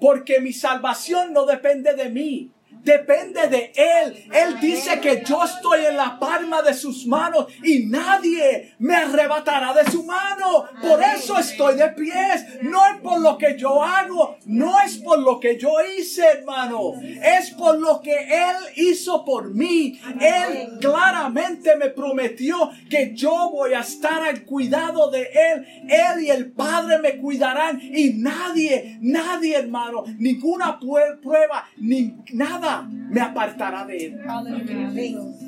Porque 0.01 0.41
mi 0.41 0.51
salvación 0.51 1.31
no 1.31 1.45
depende 1.45 1.93
de 1.93 2.09
mí 2.09 2.51
depende 2.83 3.47
de 3.47 3.71
Él. 3.75 4.25
Él 4.31 4.59
dice 4.59 4.99
que 4.99 5.23
yo 5.25 5.43
estoy 5.43 5.85
en 5.85 5.97
la 5.97 6.19
palma 6.19 6.61
de 6.61 6.73
sus 6.73 7.05
manos 7.05 7.47
y 7.63 7.85
nadie 7.85 8.73
me 8.79 8.95
arrebatará 8.95 9.73
de 9.73 9.89
su 9.91 10.03
mano. 10.03 10.65
Por 10.81 11.01
eso 11.01 11.37
estoy 11.37 11.75
de 11.75 11.89
pies. 11.89 12.45
No 12.61 12.85
es 12.87 13.01
por 13.01 13.19
lo 13.19 13.37
que 13.37 13.57
yo 13.57 13.83
hago, 13.83 14.37
no 14.45 14.81
es 14.81 14.97
por 14.97 15.19
lo 15.19 15.39
que 15.39 15.57
yo 15.57 15.73
hice, 15.97 16.23
hermano. 16.25 16.93
Es 17.01 17.51
por 17.51 17.79
lo 17.79 18.01
que 18.01 18.15
Él 18.15 18.55
hizo 18.75 19.25
por 19.25 19.53
mí. 19.53 19.99
Él 20.19 20.79
claramente 20.79 21.75
me 21.75 21.89
prometió 21.89 22.71
que 22.89 23.13
yo 23.13 23.49
voy 23.51 23.73
a 23.73 23.81
estar 23.81 24.23
al 24.23 24.43
cuidado 24.45 25.09
de 25.09 25.29
Él. 25.33 25.65
Él 25.89 26.23
y 26.23 26.29
el 26.29 26.51
Padre 26.51 26.99
me 26.99 27.17
cuidarán 27.17 27.79
y 27.81 28.13
nadie, 28.13 28.97
nadie, 29.01 29.57
hermano, 29.57 30.03
ninguna 30.17 30.79
prueba, 30.79 31.67
ni 31.77 32.15
nada 32.33 32.68
me 32.87 33.21
apartará 33.21 33.85
de 33.85 34.05
él. 34.05 34.19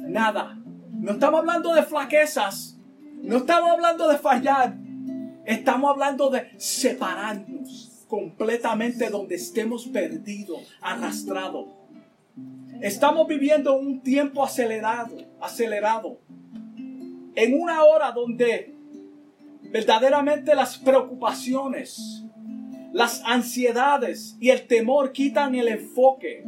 Nada. 0.08 0.58
No 0.92 1.14
estamos 1.14 1.40
hablando 1.40 1.74
de 1.74 1.84
flaquezas. 1.84 2.78
No 3.22 3.38
estamos 3.38 3.72
hablando 3.72 4.08
de 4.08 4.18
fallar. 4.18 4.76
Estamos 5.46 5.92
hablando 5.92 6.30
de 6.30 6.52
separarnos 6.58 8.06
completamente 8.08 9.10
donde 9.10 9.36
estemos 9.36 9.88
perdidos, 9.88 10.60
arrastrados. 10.82 11.68
Estamos 12.82 13.28
viviendo 13.28 13.78
un 13.78 14.02
tiempo 14.02 14.44
acelerado, 14.44 15.16
acelerado. 15.40 16.20
En 17.36 17.60
una 17.60 17.84
hora 17.84 18.12
donde 18.12 18.76
verdaderamente 19.72 20.54
las 20.56 20.78
preocupaciones, 20.78 22.24
las 22.92 23.22
ansiedades 23.26 24.36
y 24.40 24.50
el 24.50 24.68
temor 24.68 25.14
quitan 25.14 25.56
el 25.56 25.70
enfoque 25.70 26.44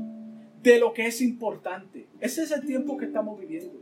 de 0.63 0.79
lo 0.79 0.93
que 0.93 1.05
es 1.05 1.21
importante. 1.21 2.07
Ese 2.19 2.43
es 2.43 2.51
el 2.51 2.65
tiempo 2.65 2.97
que 2.97 3.05
estamos 3.05 3.39
viviendo. 3.39 3.79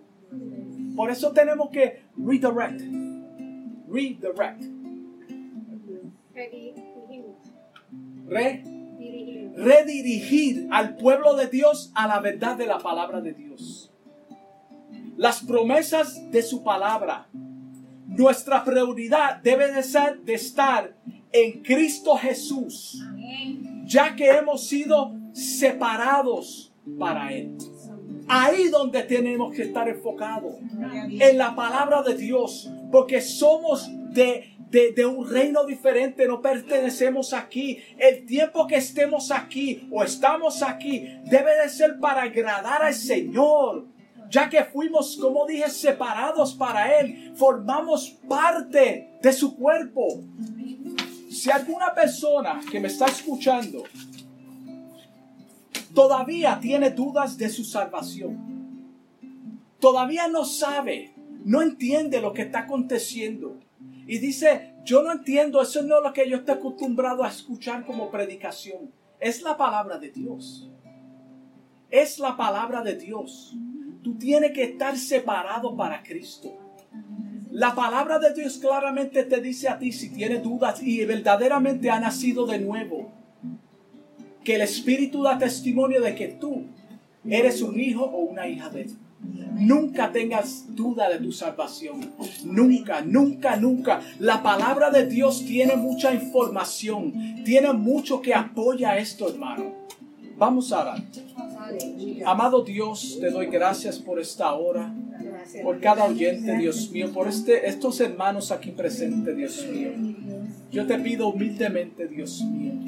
Por 0.95 1.11
eso 1.11 1.32
tenemos 1.32 1.69
que 1.69 2.01
redirect. 2.17 2.82
Redirect. 3.88 4.63
Re, 8.27 8.63
redirigir 9.55 10.67
al 10.71 10.95
pueblo 10.95 11.36
de 11.36 11.47
Dios 11.47 11.91
a 11.93 12.07
la 12.07 12.19
verdad 12.19 12.57
de 12.57 12.65
la 12.65 12.79
palabra 12.79 13.21
de 13.21 13.34
Dios. 13.34 13.91
Las 15.17 15.41
promesas 15.41 16.32
de 16.32 16.41
su 16.41 16.63
palabra. 16.63 17.27
Nuestra 18.07 18.63
prioridad 18.63 19.41
debe 19.41 19.71
de 19.71 19.84
ser 19.84 20.21
de 20.21 20.34
estar 20.34 20.95
en 21.32 21.61
Cristo 21.61 22.15
Jesús. 22.17 23.01
Ya 23.86 24.15
que 24.15 24.29
hemos 24.29 24.67
sido 24.67 25.13
separados 25.34 26.70
para 26.99 27.34
Él. 27.34 27.57
Ahí 28.27 28.69
donde 28.69 29.03
tenemos 29.03 29.53
que 29.53 29.63
estar 29.63 29.88
enfocados, 29.89 30.55
en 31.09 31.38
la 31.38 31.55
palabra 31.55 32.01
de 32.03 32.15
Dios, 32.15 32.69
porque 32.91 33.21
somos 33.21 33.89
de, 34.13 34.55
de, 34.69 35.05
un 35.05 35.29
reino 35.29 35.65
diferente, 35.65 36.27
no 36.27 36.41
pertenecemos 36.41 37.34
aquí. 37.34 37.79
El 37.97 38.25
tiempo 38.25 38.67
que 38.67 38.77
estemos 38.77 39.32
aquí 39.32 39.88
o 39.91 40.03
estamos 40.03 40.63
aquí 40.63 41.07
debe 41.25 41.51
de 41.61 41.69
ser 41.69 41.99
para 41.99 42.23
agradar 42.23 42.84
al 42.84 42.93
Señor, 42.93 43.86
ya 44.29 44.49
que 44.49 44.63
fuimos, 44.63 45.17
como 45.17 45.45
dije, 45.45 45.69
separados 45.69 46.53
para 46.53 46.99
Él, 46.99 47.34
formamos 47.36 48.17
parte 48.29 49.09
de 49.21 49.34
su 49.34 49.57
cuerpo. 49.57 50.07
Si 51.29 51.51
alguna 51.51 51.93
persona 51.93 52.61
que 52.71 52.79
me 52.79 52.88
está 52.88 53.07
escuchando 53.07 53.84
todavía 55.93 56.59
tiene 56.59 56.91
dudas 56.91 57.37
de 57.37 57.49
su 57.49 57.63
salvación. 57.63 58.51
Todavía 59.79 60.27
no 60.27 60.45
sabe, 60.45 61.13
no 61.43 61.61
entiende 61.61 62.21
lo 62.21 62.33
que 62.33 62.43
está 62.43 62.59
aconteciendo. 62.59 63.59
Y 64.07 64.19
dice, 64.19 64.75
yo 64.83 65.03
no 65.03 65.11
entiendo, 65.11 65.61
eso 65.61 65.81
no 65.83 65.97
es 65.97 66.03
lo 66.03 66.13
que 66.13 66.29
yo 66.29 66.37
estoy 66.37 66.55
acostumbrado 66.55 67.23
a 67.23 67.29
escuchar 67.29 67.85
como 67.85 68.11
predicación. 68.11 68.91
Es 69.19 69.41
la 69.41 69.57
palabra 69.57 69.97
de 69.97 70.11
Dios. 70.11 70.69
Es 71.89 72.19
la 72.19 72.35
palabra 72.37 72.81
de 72.81 72.95
Dios. 72.95 73.55
Tú 74.03 74.17
tienes 74.17 74.51
que 74.51 74.63
estar 74.63 74.97
separado 74.97 75.75
para 75.75 76.01
Cristo. 76.03 76.57
La 77.51 77.75
palabra 77.75 78.17
de 78.17 78.33
Dios 78.33 78.57
claramente 78.57 79.23
te 79.23 79.41
dice 79.41 79.67
a 79.67 79.77
ti 79.77 79.91
si 79.91 80.09
tienes 80.09 80.41
dudas 80.41 80.81
y 80.81 81.03
verdaderamente 81.05 81.89
ha 81.89 81.99
nacido 81.99 82.45
de 82.45 82.59
nuevo 82.59 83.11
que 84.43 84.55
el 84.55 84.61
Espíritu 84.61 85.23
da 85.23 85.37
testimonio 85.37 86.01
de 86.01 86.15
que 86.15 86.27
tú 86.27 86.63
eres 87.25 87.61
un 87.61 87.79
hijo 87.79 88.03
o 88.03 88.19
una 88.21 88.47
hija 88.47 88.69
de 88.69 88.81
Él. 88.81 88.91
Nunca 89.53 90.11
tengas 90.11 90.75
duda 90.75 91.07
de 91.09 91.19
tu 91.19 91.31
salvación. 91.31 92.11
Nunca, 92.43 93.01
nunca, 93.01 93.55
nunca. 93.57 94.01
La 94.19 94.41
palabra 94.41 94.89
de 94.89 95.05
Dios 95.05 95.45
tiene 95.45 95.75
mucha 95.75 96.13
información. 96.13 97.43
Tiene 97.45 97.71
mucho 97.73 98.21
que 98.21 98.33
apoya 98.33 98.97
esto, 98.97 99.29
hermano. 99.29 99.75
Vamos 100.37 100.71
a 100.71 100.81
orar. 100.81 101.03
Amado 102.25 102.63
Dios, 102.63 103.19
te 103.21 103.29
doy 103.29 103.45
gracias 103.45 103.99
por 103.99 104.19
esta 104.19 104.51
hora, 104.53 104.91
por 105.61 105.79
cada 105.79 106.05
oyente, 106.05 106.57
Dios 106.57 106.89
mío, 106.91 107.11
por 107.13 107.27
este, 107.27 107.69
estos 107.69 107.99
hermanos 107.99 108.51
aquí 108.51 108.71
presentes, 108.71 109.37
Dios 109.37 109.67
mío. 109.71 109.91
Yo 110.71 110.87
te 110.87 110.97
pido 110.97 111.27
humildemente, 111.27 112.07
Dios 112.07 112.41
mío 112.41 112.80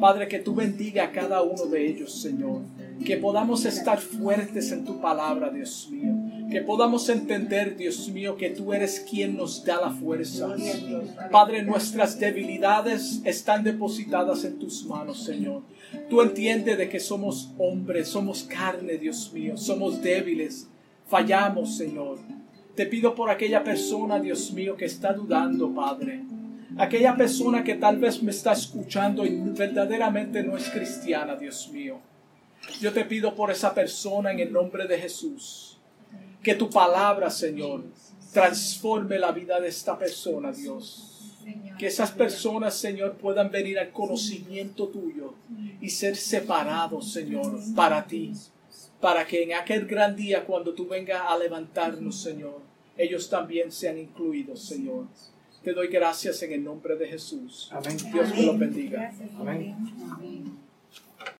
Padre, 0.00 0.28
que 0.28 0.38
tú 0.38 0.54
bendiga 0.54 1.04
a 1.04 1.12
cada 1.12 1.42
uno 1.42 1.66
de 1.66 1.86
ellos, 1.86 2.22
Señor. 2.22 2.62
Que 3.04 3.18
podamos 3.18 3.66
estar 3.66 4.00
fuertes 4.00 4.72
en 4.72 4.84
tu 4.86 4.98
palabra, 4.98 5.50
Dios 5.50 5.88
mío. 5.90 6.14
Que 6.50 6.62
podamos 6.62 7.08
entender, 7.10 7.76
Dios 7.76 8.08
mío, 8.08 8.36
que 8.36 8.48
tú 8.48 8.72
eres 8.72 9.00
quien 9.00 9.36
nos 9.36 9.62
da 9.62 9.78
la 9.78 9.90
fuerza. 9.90 10.56
Padre, 11.30 11.62
nuestras 11.62 12.18
debilidades 12.18 13.20
están 13.24 13.62
depositadas 13.62 14.44
en 14.44 14.58
tus 14.58 14.86
manos, 14.86 15.22
Señor. 15.22 15.62
Tú 16.08 16.22
entiendes 16.22 16.78
de 16.78 16.88
que 16.88 16.98
somos 16.98 17.52
hombres, 17.58 18.08
somos 18.08 18.44
carne, 18.44 18.96
Dios 18.96 19.30
mío, 19.34 19.56
somos 19.58 20.00
débiles, 20.00 20.66
fallamos, 21.06 21.76
Señor. 21.76 22.18
Te 22.74 22.86
pido 22.86 23.14
por 23.14 23.28
aquella 23.28 23.62
persona, 23.62 24.18
Dios 24.18 24.52
mío, 24.52 24.76
que 24.76 24.86
está 24.86 25.12
dudando, 25.12 25.74
Padre 25.74 26.22
aquella 26.78 27.16
persona 27.16 27.64
que 27.64 27.74
tal 27.74 27.98
vez 27.98 28.22
me 28.22 28.30
está 28.30 28.52
escuchando 28.52 29.24
y 29.24 29.36
verdaderamente 29.36 30.42
no 30.42 30.56
es 30.56 30.68
cristiana, 30.68 31.36
Dios 31.36 31.68
mío. 31.72 31.98
Yo 32.80 32.92
te 32.92 33.04
pido 33.04 33.34
por 33.34 33.50
esa 33.50 33.74
persona 33.74 34.32
en 34.32 34.40
el 34.40 34.52
nombre 34.52 34.86
de 34.86 34.98
Jesús. 34.98 35.78
Que 36.42 36.54
tu 36.54 36.70
palabra, 36.70 37.30
Señor, 37.30 37.84
transforme 38.32 39.18
la 39.18 39.32
vida 39.32 39.60
de 39.60 39.68
esta 39.68 39.98
persona, 39.98 40.52
Dios. 40.52 41.36
Que 41.78 41.86
esas 41.86 42.12
personas, 42.12 42.74
Señor, 42.74 43.16
puedan 43.16 43.50
venir 43.50 43.78
al 43.78 43.90
conocimiento 43.90 44.88
tuyo 44.88 45.34
y 45.80 45.88
ser 45.88 46.16
separados, 46.16 47.12
Señor, 47.12 47.58
para 47.74 48.06
ti. 48.06 48.32
Para 49.00 49.26
que 49.26 49.42
en 49.42 49.54
aquel 49.54 49.86
gran 49.86 50.14
día, 50.14 50.44
cuando 50.44 50.74
tú 50.74 50.86
vengas 50.86 51.22
a 51.26 51.36
levantarnos, 51.38 52.20
Señor, 52.20 52.60
ellos 52.96 53.30
también 53.30 53.72
sean 53.72 53.98
incluidos, 53.98 54.62
Señor. 54.62 55.06
Te 55.62 55.74
doy 55.74 55.88
gracias 55.88 56.42
en 56.42 56.52
el 56.52 56.64
nombre 56.64 56.96
de 56.96 57.06
Jesús. 57.06 57.68
Amén. 57.70 57.96
Dios 58.12 58.30
me 58.34 58.42
lo 58.42 58.56
bendiga. 58.56 59.12
Amén. 59.38 59.76